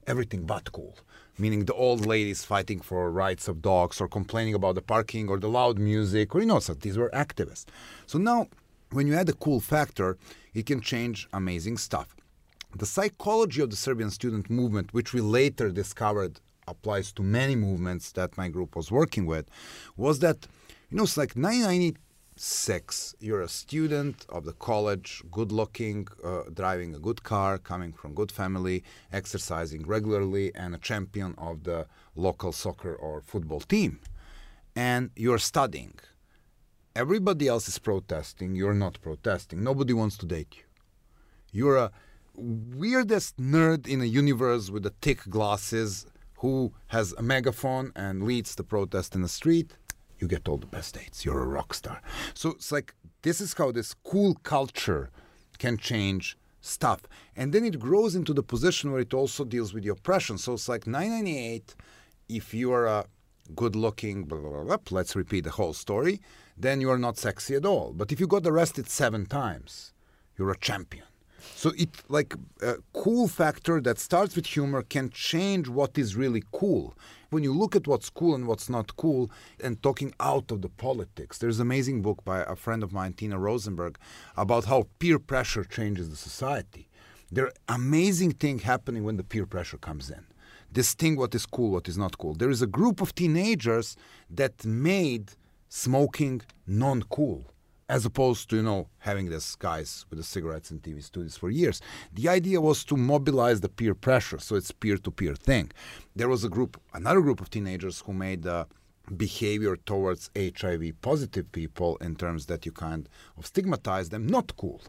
[0.07, 0.95] everything but cool
[1.41, 5.39] meaning the old ladies fighting for rights of dogs or complaining about the parking or
[5.39, 7.67] the loud music or you know so these were activists
[8.07, 8.49] so now
[8.91, 10.19] when you add a cool factor
[10.53, 12.18] it can change amazing stuff
[12.77, 18.13] the psychology of the serbian student movement which we later discovered applies to many movements
[18.13, 19.49] that my group was working with
[19.97, 20.47] was that
[20.91, 21.97] you know it's like 990
[22.41, 27.93] six, you're a student of the college, good looking, uh, driving a good car, coming
[27.93, 34.01] from good family, exercising regularly, and a champion of the local soccer or football team.
[34.77, 35.95] And you're studying.
[36.95, 39.63] Everybody else is protesting, you're not protesting.
[39.63, 40.65] Nobody wants to date you.
[41.51, 41.93] You're a
[42.39, 46.07] weirdest nerd in a universe with the thick glasses
[46.39, 49.73] who has a megaphone and leads the protest in the street
[50.19, 51.25] you get all the best dates.
[51.25, 52.03] You're a rock star.
[52.35, 55.11] So it's like this is how this cool culture
[55.59, 57.03] can change stuff.
[57.37, 60.39] And then it grows into the position where it also deals with the oppression.
[60.39, 61.75] So it's like 998,
[62.29, 63.07] if you are a
[63.55, 66.21] good looking, blah, blah, blah, let's repeat the whole story,
[66.57, 67.93] then you are not sexy at all.
[67.93, 69.93] But if you got arrested seven times,
[70.37, 71.08] you're a champion.
[71.55, 76.43] So it like a cool factor that starts with humor can change what is really
[76.53, 76.95] cool.
[77.31, 79.31] When you look at what's cool and what's not cool
[79.63, 83.13] and talking out of the politics, there's an amazing book by a friend of mine,
[83.13, 83.99] Tina Rosenberg,
[84.37, 86.89] about how peer pressure changes the society.
[87.31, 90.25] There are amazing things happening when the peer pressure comes in.
[90.71, 92.35] This thing what is cool, what is not cool.
[92.35, 93.97] There is a group of teenagers
[94.31, 95.33] that made
[95.69, 97.51] smoking non-cool
[97.89, 101.51] as opposed to you know having these guys with the cigarettes and TV studios for
[101.51, 101.81] years.
[102.13, 105.71] The idea was to mobilize the peer pressure, so it's peer-to-peer thing.
[106.15, 108.67] There was a group, another group of teenagers who made the
[109.17, 113.09] behavior towards HIV positive people in terms that you kind
[113.39, 114.83] of stigmatize them not cool.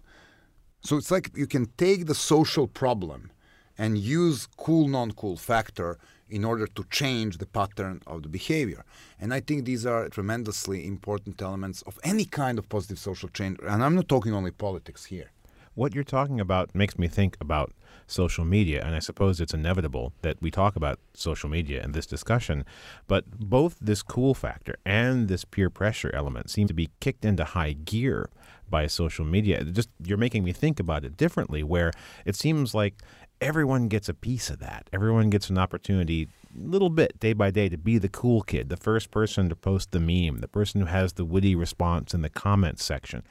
[0.81, 3.31] So it's like you can take the social problem
[3.77, 5.97] and use cool non-cool factor
[6.30, 8.84] in order to change the pattern of the behavior.
[9.19, 13.57] And I think these are tremendously important elements of any kind of positive social change.
[13.67, 15.32] And I'm not talking only politics here.
[15.75, 17.73] What you're talking about makes me think about
[18.05, 22.05] social media, and I suppose it's inevitable that we talk about social media in this
[22.05, 22.65] discussion.
[23.07, 27.45] But both this cool factor and this peer pressure element seem to be kicked into
[27.45, 28.30] high gear
[28.69, 29.63] by social media.
[29.63, 31.91] Just you're making me think about it differently, where
[32.25, 32.95] it seems like
[33.41, 34.89] everyone gets a piece of that.
[34.91, 38.77] Everyone gets an opportunity, little bit, day by day, to be the cool kid, the
[38.77, 42.29] first person to post the meme, the person who has the witty response in the
[42.29, 43.23] comments section.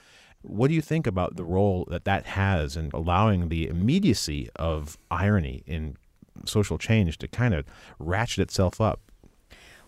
[0.42, 4.96] What do you think about the role that that has in allowing the immediacy of
[5.10, 5.96] irony in
[6.44, 7.66] social change to kind of
[7.98, 9.00] ratchet itself up?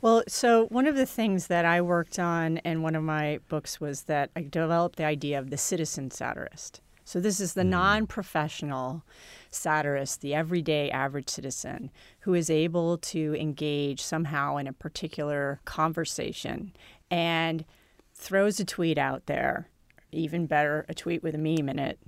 [0.03, 3.81] Well, so one of the things that I worked on in one of my books
[3.81, 6.81] was that I developed the idea of the citizen satirist.
[7.11, 7.71] So this is the mm.
[7.71, 9.03] non professional
[9.51, 11.91] satirist, the everyday average citizen
[12.21, 16.73] who is able to engage somehow in a particular conversation
[17.11, 17.65] and
[18.15, 19.69] throws a tweet out there,
[20.13, 21.99] even better, a tweet with a meme in it,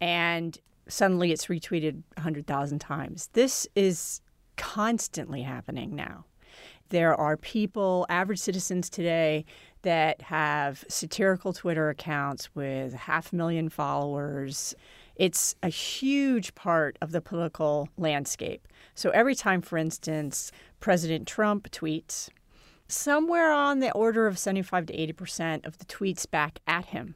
[0.00, 3.30] and suddenly it's retweeted 100,000 times.
[3.32, 4.20] This is
[4.56, 6.24] constantly happening now.
[6.90, 9.44] There are people, average citizens today,
[9.82, 14.74] that have satirical Twitter accounts with half a million followers.
[15.16, 18.66] It's a huge part of the political landscape.
[18.94, 22.30] So every time, for instance, President Trump tweets,
[22.88, 27.14] somewhere on the order of 75 to 80% of the tweets back at him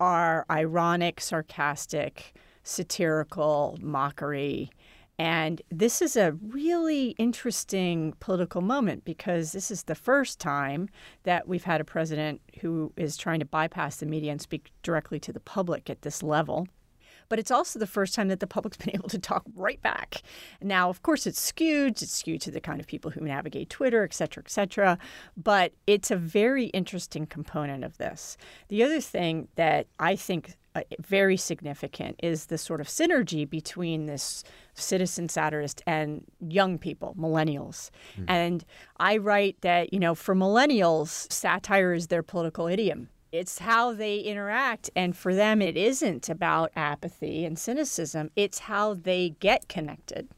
[0.00, 4.70] are ironic, sarcastic, satirical, mockery.
[5.18, 10.88] And this is a really interesting political moment because this is the first time
[11.22, 15.18] that we've had a president who is trying to bypass the media and speak directly
[15.20, 16.68] to the public at this level.
[17.28, 20.22] But it's also the first time that the public's been able to talk right back.
[20.60, 22.02] Now, of course, it's skewed.
[22.02, 24.98] It's skewed to the kind of people who navigate Twitter, et cetera, et cetera.
[25.36, 28.36] But it's a very interesting component of this.
[28.68, 34.06] The other thing that I think uh, very significant is the sort of synergy between
[34.06, 37.90] this citizen satirist and young people, millennials.
[38.18, 38.24] Mm.
[38.28, 38.64] And
[38.98, 43.08] I write that, you know, for millennials, satire is their political idiom.
[43.32, 44.90] It's how they interact.
[44.94, 50.28] And for them, it isn't about apathy and cynicism, it's how they get connected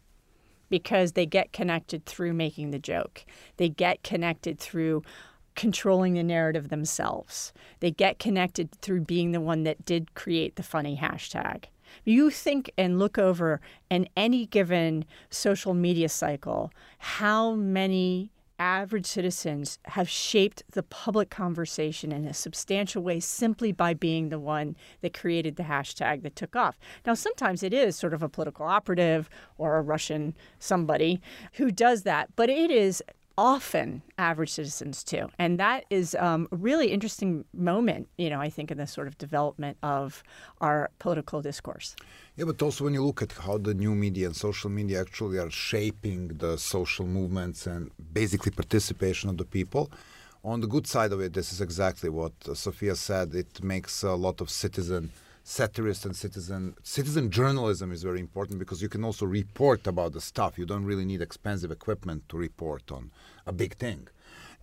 [0.71, 3.25] because they get connected through making the joke.
[3.57, 5.03] They get connected through
[5.59, 7.53] controlling the narrative themselves.
[7.81, 11.65] They get connected through being the one that did create the funny hashtag.
[12.05, 18.31] You think and look over in any given social media cycle how many
[18.61, 24.39] average citizens have shaped the public conversation in a substantial way simply by being the
[24.39, 26.79] one that created the hashtag that took off.
[27.07, 31.21] Now, sometimes it is sort of a political operative or a Russian somebody
[31.55, 33.03] who does that, but it is
[33.39, 35.31] often average citizens too.
[35.39, 39.07] And that is um, a really interesting moment, you know, I think, in the sort
[39.07, 40.25] of development of
[40.61, 41.95] our political discourse.
[42.37, 45.39] Yeah, but also when you look at how the new media and social media actually
[45.39, 49.89] are shaping the social movements and basically participation of the people.
[50.45, 53.35] On the good side of it, this is exactly what uh, Sophia said.
[53.35, 55.11] It makes a lot of citizen
[55.49, 60.21] satirist and citizen citizen journalism is very important because you can also report about the
[60.21, 60.59] stuff.
[60.59, 63.11] You don't really need expensive equipment to report on
[63.47, 64.09] a big thing.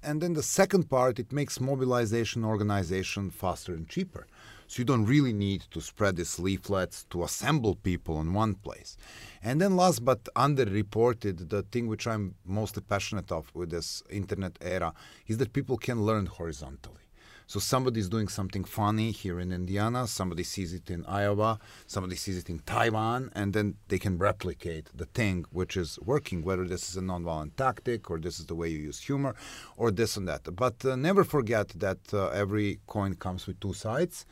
[0.04, 4.28] And then the second part, it makes mobilization organization faster and cheaper.
[4.68, 8.96] So you don't really need to spread these leaflets to assemble people in one place.
[9.42, 14.60] And then last but underreported, the thing which I'm mostly passionate of with this internet
[14.62, 14.94] era
[15.26, 17.05] is that people can learn horizontally.
[17.48, 22.40] So somebody's doing something funny here in Indiana, somebody sees it in Iowa, somebody sees
[22.40, 26.90] it in Taiwan, and then they can replicate the thing which is working, whether this
[26.90, 29.36] is a nonviolent tactic or this is the way you use humor
[29.78, 30.44] or this and that.
[30.56, 34.26] But uh, never forget that uh, every coin comes with two sides.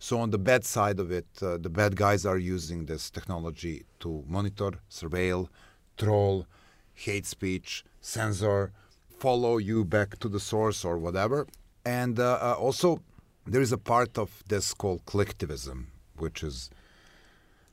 [0.00, 3.84] So on the bad side of it, uh, the bad guys are using this technology
[4.00, 5.48] to monitor, surveil,
[5.96, 6.46] troll,
[6.94, 8.72] hate speech, censor,
[9.18, 11.46] follow you back to the source or whatever.
[11.86, 13.00] And uh, uh, also,
[13.46, 15.86] there is a part of this called clicktivism,
[16.18, 16.68] which is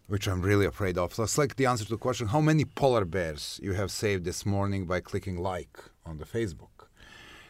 [0.05, 1.17] which I'm really afraid of.
[1.17, 4.45] It's like the answer to the question: How many polar bears you have saved this
[4.45, 6.89] morning by clicking like on the Facebook?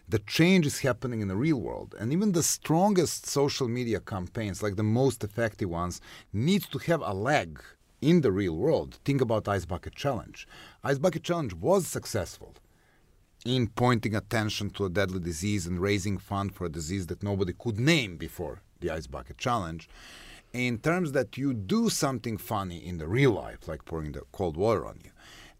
[0.07, 4.63] The change is happening in the real world, and even the strongest social media campaigns,
[4.63, 5.99] like the most effective ones,
[6.31, 7.61] need to have a leg
[7.99, 8.99] in the real world.
[9.03, 10.47] Think about Ice Bucket Challenge.
[10.85, 12.55] Ice Bucket Challenge was successful
[13.45, 17.53] in pointing attention to a deadly disease and raising fund for a disease that nobody
[17.57, 19.89] could name before the Ice Bucket Challenge.
[20.53, 24.55] In terms that you do something funny in the real life, like pouring the cold
[24.55, 25.11] water on you,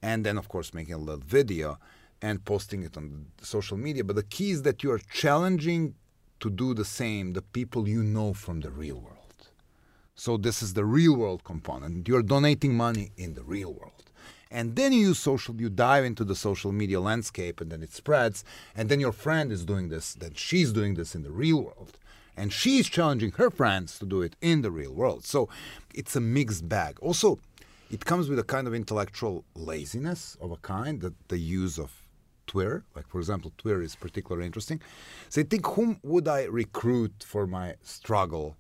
[0.02, 1.78] and then, of course, making a little video
[2.22, 4.04] and posting it on social media.
[4.04, 5.96] But the key is that you are challenging
[6.40, 9.20] to do the same the people you know from the real world.
[10.16, 12.08] So, this is the real world component.
[12.08, 14.12] You're donating money in the real world
[14.54, 17.92] and then you use social you dive into the social media landscape and then it
[17.92, 18.46] spreads
[18.76, 21.98] and then your friend is doing this then she's doing this in the real world
[22.38, 25.50] and she's challenging her friends to do it in the real world so
[25.94, 27.40] it's a mixed bag also
[27.92, 31.92] it comes with a kind of intellectual laziness of a kind that the use of
[32.48, 34.82] Twitter, like for example, Twitter is particularly interesting.
[35.30, 38.58] So I think whom would I recruit for my struggle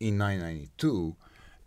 [0.00, 1.16] in 1992?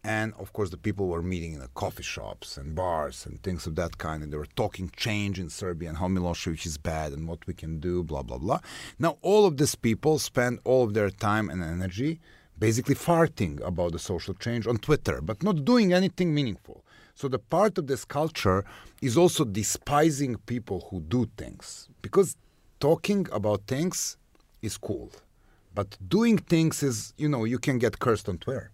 [0.07, 3.67] And of course, the people were meeting in the coffee shops and bars and things
[3.67, 4.23] of that kind.
[4.23, 7.53] And they were talking change in Serbia and how Milosevic is bad and what we
[7.53, 8.61] can do, blah, blah, blah.
[8.99, 12.21] Now, all of these people spend all of their time and energy
[12.57, 16.85] basically farting about the social change on Twitter, but not doing anything meaningful.
[17.13, 18.63] So, the part of this culture
[19.01, 22.37] is also despising people who do things because
[22.79, 24.15] talking about things
[24.61, 25.11] is cool.
[25.75, 28.71] But doing things is, you know, you can get cursed on Twitter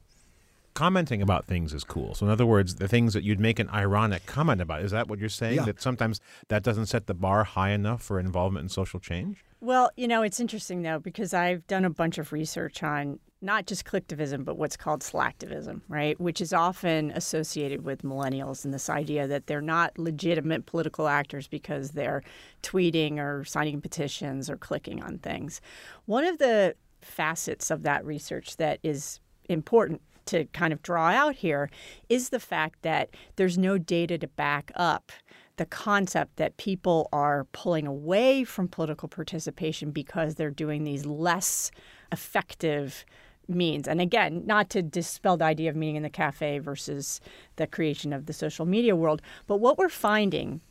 [0.74, 2.16] commenting about things is cool.
[2.16, 5.08] So, in other words, the things that you'd make an ironic comment about, is that
[5.08, 5.56] what you're saying?
[5.56, 5.66] Yeah.
[5.66, 9.44] That sometimes that doesn't set the bar high enough for involvement in social change?
[9.62, 13.66] Well, you know, it's interesting though, because I've done a bunch of research on not
[13.66, 16.20] just clicktivism, but what's called slacktivism, right?
[16.20, 21.48] Which is often associated with millennials and this idea that they're not legitimate political actors
[21.48, 22.24] because they're
[22.62, 25.60] tweeting or signing petitions or clicking on things.
[26.06, 29.20] One of the facets of that research that is
[29.50, 31.70] important to kind of draw out here
[32.10, 35.12] is the fact that there's no data to back up
[35.58, 41.70] the concept that people are pulling away from political participation because they're doing these less
[42.12, 43.06] effective
[43.48, 43.88] means.
[43.88, 47.22] And again, not to dispel the idea of meeting in the cafe versus
[47.58, 50.62] the creation of the social media world, but what we're finding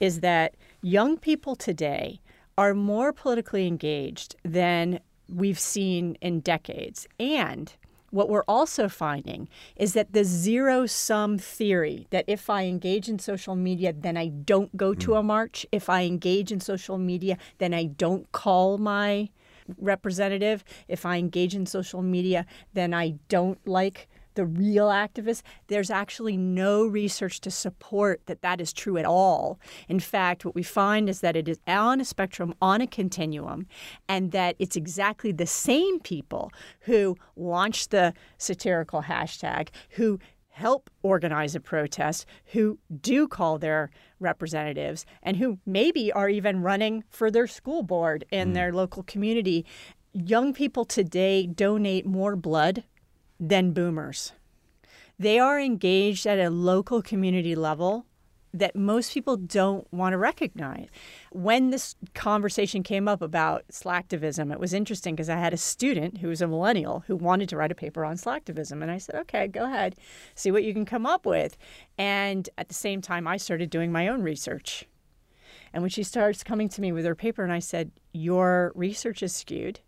[0.00, 2.20] is that young people today
[2.58, 4.98] are more politically engaged than
[5.28, 7.06] we've seen in decades.
[7.18, 7.72] And
[8.12, 13.18] what we're also finding is that the zero sum theory that if I engage in
[13.18, 15.16] social media, then I don't go to hmm.
[15.16, 15.66] a march.
[15.72, 19.30] If I engage in social media, then I don't call my
[19.78, 20.62] representative.
[20.88, 22.44] If I engage in social media,
[22.74, 28.60] then I don't like the real activists, there's actually no research to support that that
[28.60, 29.58] is true at all.
[29.88, 33.66] In fact, what we find is that it is on a spectrum, on a continuum,
[34.08, 40.18] and that it's exactly the same people who launch the satirical hashtag, who
[40.52, 47.02] help organize a protest, who do call their representatives, and who maybe are even running
[47.08, 48.54] for their school board in mm.
[48.54, 49.64] their local community.
[50.12, 52.84] Young people today donate more blood
[53.42, 54.32] than boomers.
[55.18, 58.06] They are engaged at a local community level
[58.54, 60.88] that most people don't want to recognize.
[61.32, 66.18] When this conversation came up about slacktivism, it was interesting because I had a student
[66.18, 68.82] who was a millennial who wanted to write a paper on slacktivism.
[68.82, 69.96] And I said, okay, go ahead,
[70.34, 71.56] see what you can come up with.
[71.96, 74.86] And at the same time, I started doing my own research.
[75.72, 79.22] And when she starts coming to me with her paper, and I said, Your research
[79.22, 79.80] is skewed.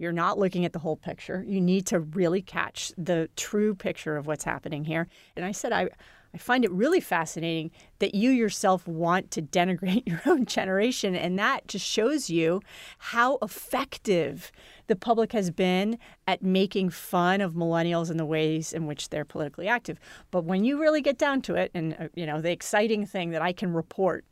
[0.00, 1.44] You're not looking at the whole picture.
[1.46, 5.06] You need to really catch the true picture of what's happening here.
[5.36, 5.90] And I said, I,
[6.32, 11.14] I find it really fascinating that you yourself want to denigrate your own generation.
[11.14, 12.62] And that just shows you
[12.96, 14.50] how effective
[14.86, 19.26] the public has been at making fun of millennials and the ways in which they're
[19.26, 20.00] politically active.
[20.30, 23.32] But when you really get down to it, and uh, you know, the exciting thing
[23.32, 24.24] that I can report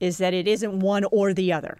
[0.00, 1.76] is that it isn't one or the other.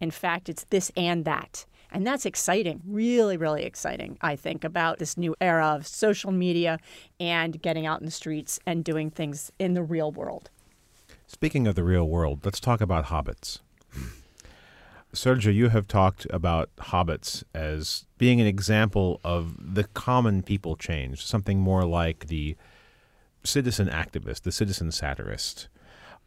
[0.00, 1.64] In fact, it's this and that.
[1.92, 6.78] And that's exciting, really, really exciting, I think, about this new era of social media
[7.20, 10.48] and getting out in the streets and doing things in the real world.
[11.26, 13.60] Speaking of the real world, let's talk about hobbits.
[15.12, 21.22] Sergio, you have talked about hobbits as being an example of the common people change,
[21.22, 22.56] something more like the
[23.44, 25.68] citizen activist, the citizen satirist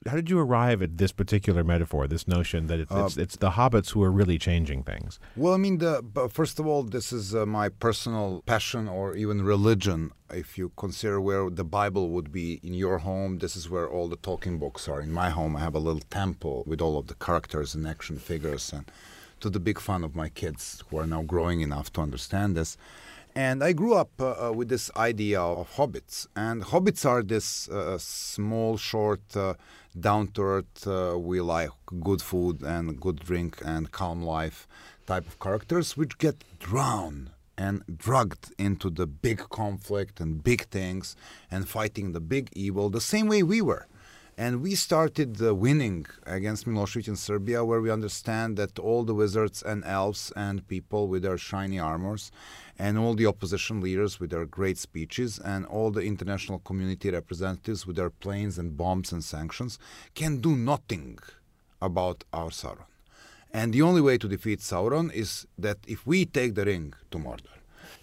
[0.08, 3.36] how did you arrive at this particular metaphor, this notion that it's, uh, it's, it's,
[3.38, 5.20] the hobbits who are really changing things?
[5.36, 9.42] Well, I mean, the, first of all, this is uh, my personal passion or even
[9.42, 10.12] religion.
[10.30, 14.08] If you consider where the Bible would be in your home, this is where all
[14.08, 15.02] the talking books are.
[15.02, 18.20] In my home, I have a little temple with all of the characters and action
[18.20, 18.86] figures, and
[19.40, 22.78] to the big fun of my kids who are now growing enough to understand this.
[23.36, 26.26] And I grew up uh, uh, with this idea of hobbits.
[26.38, 29.56] And hobbits are this uh, small, short, uh,
[30.00, 31.70] down to earth, uh, we like
[32.02, 34.68] good food and good drink and calm life
[35.08, 41.16] type of characters, which get drowned and drugged into the big conflict and big things
[41.50, 43.88] and fighting the big evil the same way we were.
[44.38, 49.14] And we started uh, winning against Milosevic in Serbia, where we understand that all the
[49.14, 52.32] wizards and elves and people with their shiny armors,
[52.78, 57.88] and all the opposition leaders with their great speeches, and all the international community representatives
[57.88, 59.80] with their planes and bombs and sanctions,
[60.14, 61.18] can do nothing
[61.82, 62.86] about our Sauron.
[63.54, 67.18] And the only way to defeat Sauron is that if we take the ring to
[67.18, 67.56] Mordor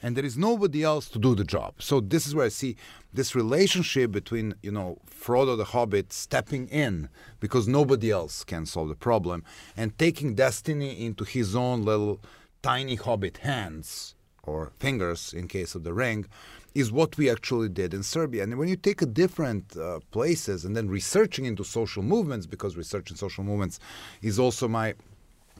[0.03, 1.75] and there is nobody else to do the job.
[1.79, 2.77] So this is where I see
[3.13, 7.09] this relationship between you know Frodo the Hobbit stepping in
[7.41, 9.45] because nobody else can solve the problem
[9.77, 12.21] and taking destiny into his own little
[12.63, 14.15] tiny Hobbit hands
[14.45, 16.27] or fingers in case of the ring
[16.75, 18.43] is what we actually did in Serbia.
[18.43, 22.77] And when you take a different uh, places and then researching into social movements, because
[22.77, 23.79] research in social movements
[24.23, 24.95] is also my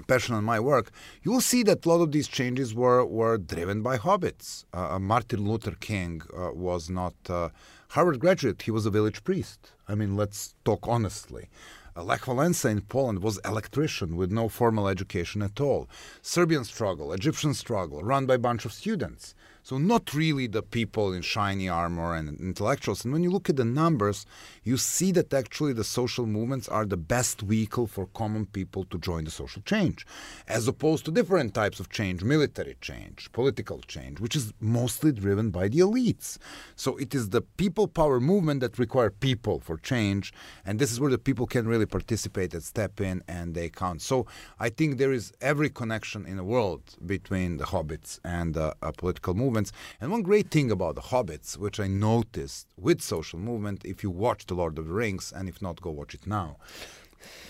[0.07, 0.91] passion and my work,
[1.23, 4.65] you will see that a lot of these changes were, were driven by hobbits.
[4.73, 7.51] Uh, uh Martin Luther King uh, was not a
[7.91, 9.73] Harvard graduate, he was a village priest.
[9.87, 11.51] I mean, let's talk honestly.
[11.95, 15.89] Lech Walesa in Poland was electrician with no formal education at all.
[16.23, 19.35] Serbian struggle, Egyptian struggle, run by a bunch of students.
[19.65, 23.05] So not really the people in shiny armor and intellectuals.
[23.05, 24.27] And when you look at the numbers,
[24.65, 28.99] you see that actually the social movements are the best vehicle for common people to
[28.99, 30.05] join the social change,
[30.49, 35.51] as opposed to different types of change, military change, political change, which is mostly driven
[35.51, 36.39] by the elites.
[36.75, 40.33] So it is the people power movement that require people for change,
[40.67, 44.03] and this is where the people can really participate and step in and they count.
[44.03, 44.27] So
[44.59, 48.93] I think there is every connection in the world between the hobbits and uh, a
[48.93, 49.73] political movement movements.
[50.01, 54.11] And one great thing about the Hobbits, which I noticed with social movement, if you
[54.11, 56.57] watch The Lord of the Rings, and if not, go watch it now.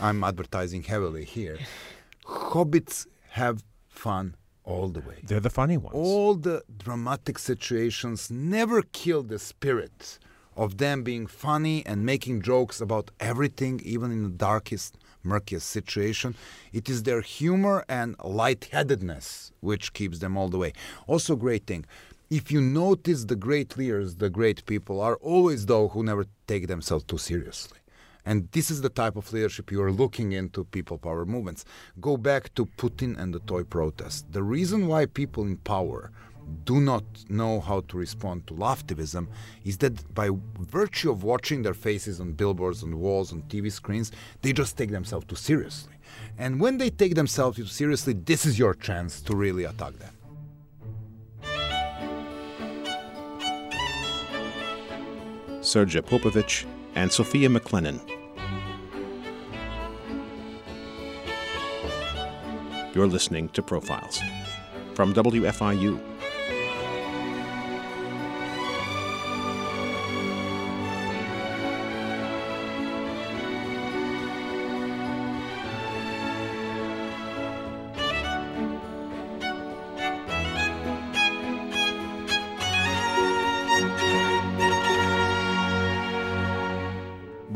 [0.00, 1.58] I'm advertising heavily here.
[2.26, 4.34] Hobbits have fun
[4.64, 5.18] all the way.
[5.22, 5.94] They're the funny ones.
[5.94, 10.18] All the dramatic situations never kill the spirit
[10.56, 16.34] of them being funny and making jokes about everything, even in the darkest, murkiest situation.
[16.72, 20.72] It is their humor and lightheadedness which keeps them all the way.
[21.06, 21.84] Also, great thing.
[22.32, 26.66] if you notice the great leaders, the great people are always those who never take
[26.66, 27.76] themselves too seriously.
[28.24, 31.66] And this is the type of leadership you are looking into people power movements.
[32.00, 34.32] Go back to Putin and the toy protest.
[34.32, 36.10] The reason why people in power
[36.64, 39.26] do not know how to respond to laughtivism
[39.64, 40.30] is that by
[40.60, 44.12] virtue of watching their faces on billboards, on walls, on TV screens,
[44.42, 45.94] they just take themselves too seriously.
[46.38, 50.14] And when they take themselves too seriously, this is your chance to really attack them.
[55.60, 58.00] Srdja Popovic and Sophia McClennen.
[62.94, 64.20] You're listening to Profiles
[64.94, 66.11] from WFIU.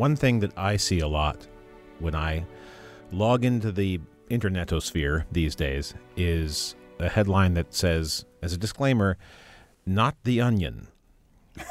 [0.07, 1.49] One thing that I see a lot
[1.99, 2.47] when I
[3.11, 3.99] log into the
[4.31, 9.19] internetosphere these days is a headline that says, as a disclaimer,
[9.85, 10.87] not the onion.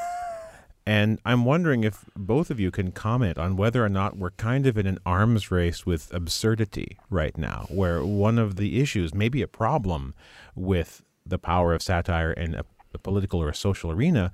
[0.86, 4.67] and I'm wondering if both of you can comment on whether or not we're kind
[4.67, 9.43] of in an arms race with absurdity right now, where one of the issues, maybe
[9.43, 10.13] a problem
[10.55, 14.33] with the power of satire in a, a political or a social arena,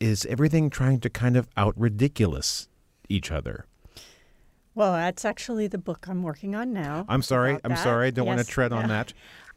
[0.00, 2.68] is everything trying to kind of out ridiculous
[3.12, 3.66] each other.
[4.74, 7.04] Well, that's actually the book I'm working on now.
[7.08, 7.58] I'm sorry.
[7.62, 7.82] I'm that.
[7.82, 8.06] sorry.
[8.06, 9.12] I don't want to tread on that.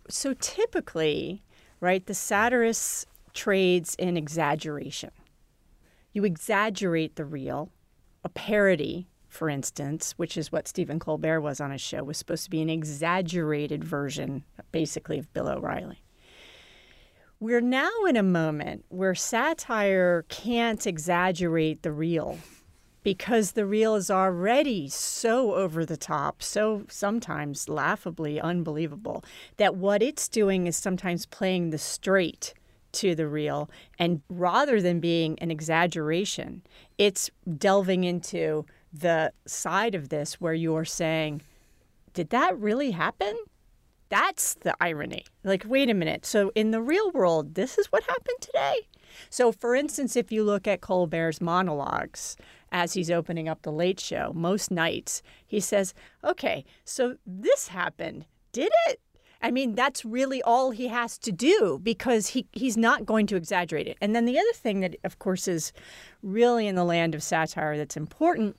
[0.09, 1.41] So typically,
[1.79, 5.11] right, the satirist trades in exaggeration.
[6.11, 7.71] You exaggerate the real.
[8.23, 12.43] A parody, for instance, which is what Stephen Colbert was on his show, was supposed
[12.45, 16.01] to be an exaggerated version, basically, of Bill O'Reilly.
[17.39, 22.39] We're now in a moment where satire can't exaggerate the real
[23.05, 29.23] because the real is already so over the top, so sometimes laughably unbelievable,
[29.57, 32.55] that what it's doing is sometimes playing the straight
[32.93, 33.69] to the real.
[33.99, 36.63] And rather than being an exaggeration,
[36.97, 37.29] it's
[37.59, 41.43] delving into the side of this where you're saying,
[42.15, 43.37] did that really happen?
[44.09, 45.25] That's the irony.
[45.43, 46.25] Like, wait a minute.
[46.25, 48.87] So, in the real world, this is what happened today?
[49.29, 52.35] So, for instance, if you look at Colbert's monologues
[52.75, 55.93] as he's opening up the late show, most nights, he says,
[56.25, 58.25] okay, so this happened.
[58.51, 58.99] Did it?
[59.41, 63.37] I mean, that's really all he has to do because he, he's not going to
[63.37, 63.97] exaggerate it.
[64.01, 65.71] And then the other thing that, of course, is
[66.21, 68.57] really in the land of satire that's important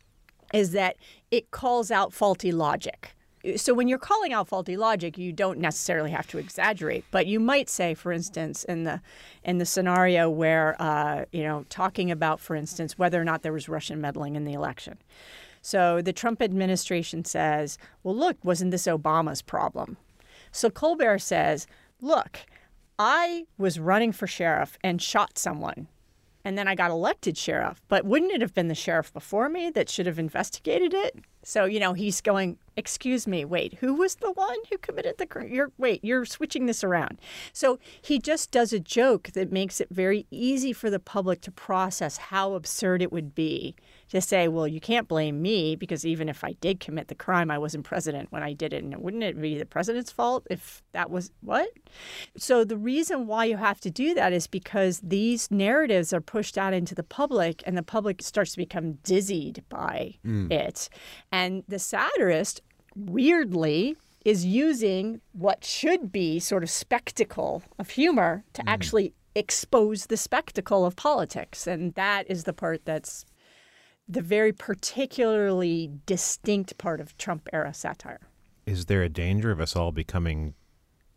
[0.54, 0.96] is that
[1.30, 3.14] it calls out faulty logic.
[3.56, 7.38] So when you're calling out faulty logic, you don't necessarily have to exaggerate, but you
[7.38, 9.00] might say, for instance, in the
[9.44, 13.52] in the scenario where uh, you know talking about, for instance, whether or not there
[13.52, 14.98] was Russian meddling in the election.
[15.62, 19.96] So the Trump administration says, "Well, look, wasn't this Obama's problem?"
[20.50, 21.66] So Colbert says,
[22.00, 22.40] "Look,
[22.98, 25.88] I was running for sheriff and shot someone."
[26.46, 29.68] And then I got elected sheriff, but wouldn't it have been the sheriff before me
[29.70, 31.16] that should have investigated it?
[31.42, 35.26] So, you know, he's going, excuse me, wait, who was the one who committed the
[35.26, 35.48] crime?
[35.52, 37.18] You're, wait, you're switching this around.
[37.52, 41.50] So he just does a joke that makes it very easy for the public to
[41.50, 43.74] process how absurd it would be
[44.10, 47.50] to say, well, you can't blame me because even if I did commit the crime,
[47.50, 48.84] I wasn't president when I did it.
[48.84, 51.68] And wouldn't it be the president's fault if that was what?
[52.36, 56.56] So the reason why you have to do that is because these narratives are pushed
[56.56, 60.50] out into the public and the public starts to become dizzied by mm.
[60.52, 60.88] it.
[61.32, 62.60] And the satirist,
[62.94, 68.64] weirdly, is using what should be sort of spectacle of humor to mm.
[68.66, 71.66] actually expose the spectacle of politics.
[71.66, 73.24] And that is the part that's
[74.08, 78.20] the very particularly distinct part of Trump era satire.
[78.64, 80.54] Is there a danger of us all becoming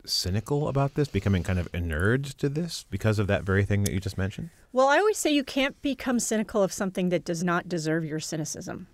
[0.04, 3.92] cynical about this, becoming kind of inured to this because of that very thing that
[3.92, 4.50] you just mentioned?
[4.72, 8.20] Well, I always say you can't become cynical of something that does not deserve your
[8.20, 8.86] cynicism.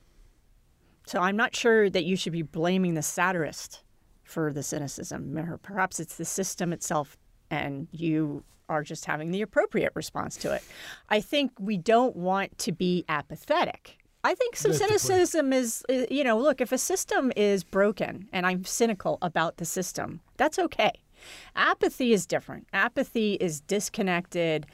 [1.07, 3.83] So I'm not sure that you should be blaming the satirist
[4.25, 5.59] for the cynicism.
[5.63, 7.17] Perhaps it's the system itself
[7.51, 10.63] and you are just having the appropriate response to it.
[11.09, 13.99] I think we don't want to be apathetic.
[14.25, 18.45] I think some cynicism is, uh, you know, look, if a system is broken and
[18.45, 20.91] I'm cynical about the system, that's okay.
[21.55, 22.67] Apathy is different.
[22.73, 24.67] Apathy is disconnected.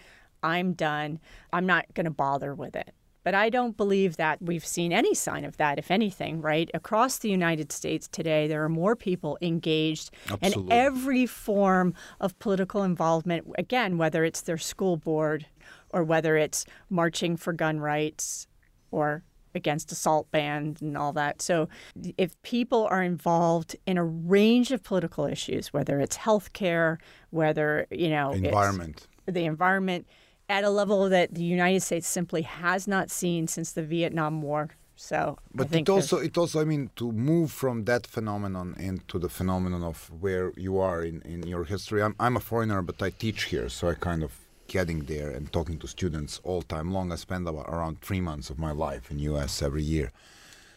[0.43, 1.21] I'm done.
[1.53, 2.95] I'm not going to bother with it.
[3.25, 6.71] But I don't believe that we've seen any sign of that, if anything, right?
[6.75, 10.65] Across the United States today, there are more people engaged Absolutely.
[10.65, 15.47] in every form of political involvement, again, whether it's their school board
[15.91, 18.47] or whether it's marching for gun rights
[18.91, 19.23] or
[19.55, 21.43] against assault bans and all that.
[21.43, 21.69] So
[22.17, 26.99] if people are involved in a range of political issues, whether it's healthcare,
[27.31, 29.07] whether, you know, Environment.
[29.27, 30.07] the environment
[30.53, 34.63] at a level that the United States simply has not seen since the Vietnam War.
[35.11, 39.17] So I But it also, it also, I mean, to move from that phenomenon into
[39.25, 42.01] the phenomenon of where you are in, in your history.
[42.07, 44.33] I'm, I'm a foreigner, but I teach here, so I kind of
[44.69, 47.07] getting there and talking to students all time long.
[47.11, 49.53] I spend about around three months of my life in U.S.
[49.69, 50.09] every year.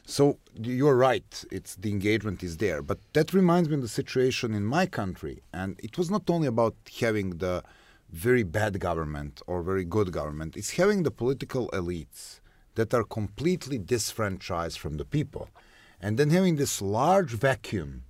[0.06, 0.24] So
[0.82, 1.32] you're right.
[1.58, 5.36] It's the engagement is there, but that reminds me of the situation in my country,
[5.60, 7.56] and it was not only about having the
[8.16, 10.56] very bad government or very good government.
[10.56, 12.40] It's having the political elites
[12.76, 15.50] that are completely disfranchised from the people,
[16.02, 18.04] and then having this large vacuum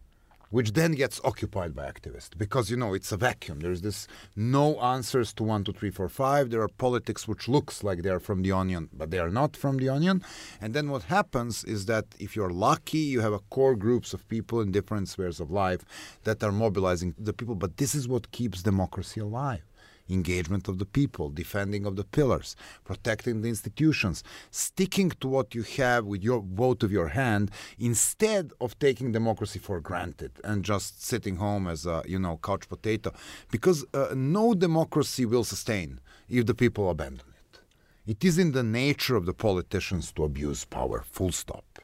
[0.51, 2.37] which then gets occupied by activists.
[2.37, 3.59] Because you know it's a vacuum.
[3.59, 6.49] There's this no answers to one two three four five.
[6.49, 9.77] There are politics which looks like they're from the onion but they are not from
[9.77, 10.23] the onion.
[10.61, 14.27] And then what happens is that if you're lucky you have a core groups of
[14.29, 15.83] people in different spheres of life
[16.23, 17.55] that are mobilizing the people.
[17.55, 19.65] But this is what keeps democracy alive
[20.09, 25.63] engagement of the people, defending of the pillars, protecting the institutions, sticking to what you
[25.63, 31.03] have with your vote of your hand instead of taking democracy for granted and just
[31.03, 33.11] sitting home as a you know couch potato
[33.51, 35.99] because uh, no democracy will sustain
[36.29, 37.59] if the people abandon it.
[38.05, 41.79] It is in the nature of the politicians to abuse power, full stop.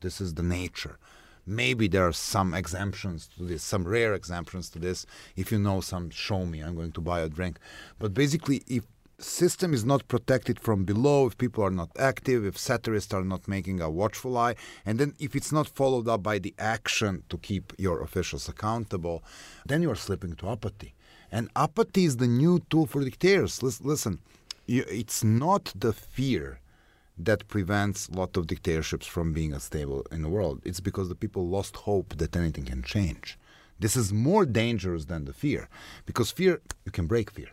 [0.00, 0.98] This is the nature.
[1.46, 5.06] Maybe there are some exemptions to this, some rare exemptions to this.
[5.36, 6.60] If you know some, show me.
[6.60, 7.58] I'm going to buy a drink.
[7.98, 8.84] But basically, if
[9.18, 13.48] system is not protected from below, if people are not active, if satirists are not
[13.48, 14.54] making a watchful eye,
[14.86, 19.22] and then if it's not followed up by the action to keep your officials accountable,
[19.66, 20.94] then you are slipping to apathy.
[21.30, 23.62] And apathy is the new tool for dictators.
[23.62, 24.18] Listen,
[24.66, 26.60] it's not the fear
[27.18, 30.60] that prevents a lot of dictatorships from being stable in the world.
[30.64, 33.38] It's because the people lost hope that anything can change.
[33.78, 35.68] This is more dangerous than the fear,
[36.06, 37.50] because fear you can break fear,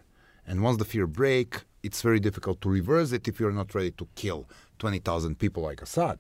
[0.47, 3.91] and once the fear break, it's very difficult to reverse it if you're not ready
[3.91, 4.47] to kill
[4.77, 6.19] twenty thousand people like Assad.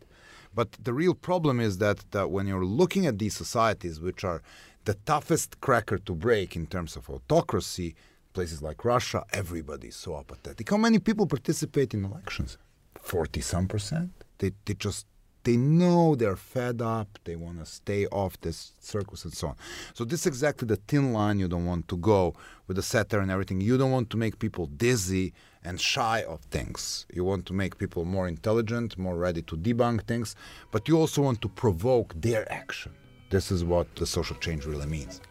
[0.53, 4.41] But the real problem is that, that when you're looking at these societies, which are
[4.85, 7.95] the toughest cracker to break in terms of autocracy,
[8.33, 10.69] places like Russia, everybody's so apathetic.
[10.69, 12.57] How many people participate in elections?
[13.01, 14.11] 40 some percent.
[14.39, 15.05] They, they just
[15.43, 17.17] they know they're fed up.
[17.23, 19.55] They want to stay off this circus and so on.
[19.93, 22.35] So this is exactly the thin line you don't want to go
[22.67, 23.61] with the satire and everything.
[23.61, 25.33] You don't want to make people dizzy
[25.63, 27.05] and shy of things.
[27.13, 30.35] You want to make people more intelligent, more ready to debunk things,
[30.71, 32.93] but you also want to provoke their action.
[33.29, 35.21] This is what the social change really means.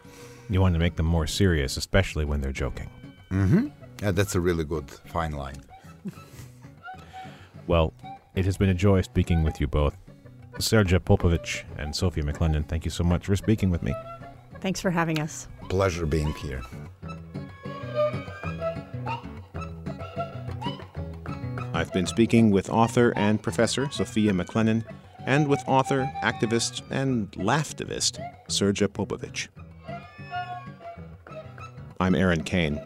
[0.50, 2.90] You want to make them more serious, especially when they're joking.
[3.30, 3.68] Mm-hmm.
[4.02, 5.62] Yeah, that's a really good fine line.
[7.68, 7.92] Well,
[8.34, 9.94] it has been a joy speaking with you both.
[10.54, 13.94] Srdja Popovic and Sophia McClennen, thank you so much for speaking with me.
[14.60, 15.46] Thanks for having us.
[15.68, 16.62] Pleasure being here.
[21.74, 24.82] I've been speaking with author and professor Sophia McClennen
[25.26, 29.48] and with author, activist, and laughtivist Srdja Popovic.
[32.00, 32.80] I'm Aaron Cain.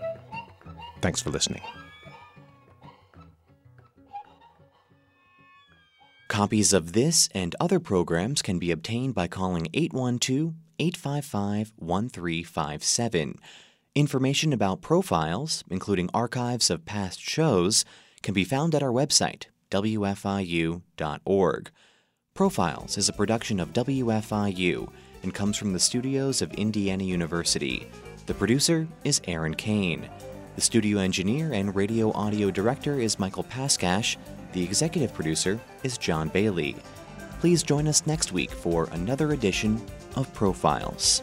[1.01, 1.63] Thanks for listening.
[6.33, 13.39] Copies of this and other programs can be obtained by calling 812 855 1357.
[13.95, 17.85] Information about profiles, including archives of past shows,
[18.23, 20.81] can be found at our website, wfiu.org.
[22.33, 24.91] Profiles is a production of WFIU
[25.23, 27.87] and comes from the studios of Indiana University.
[28.25, 30.09] The producer is Aaron Cain.
[30.55, 34.17] The studio engineer and radio audio director is Michael Paskash.
[34.53, 36.77] The executive producer is John Bailey.
[37.41, 39.81] Please join us next week for another edition
[40.15, 41.23] of Profiles.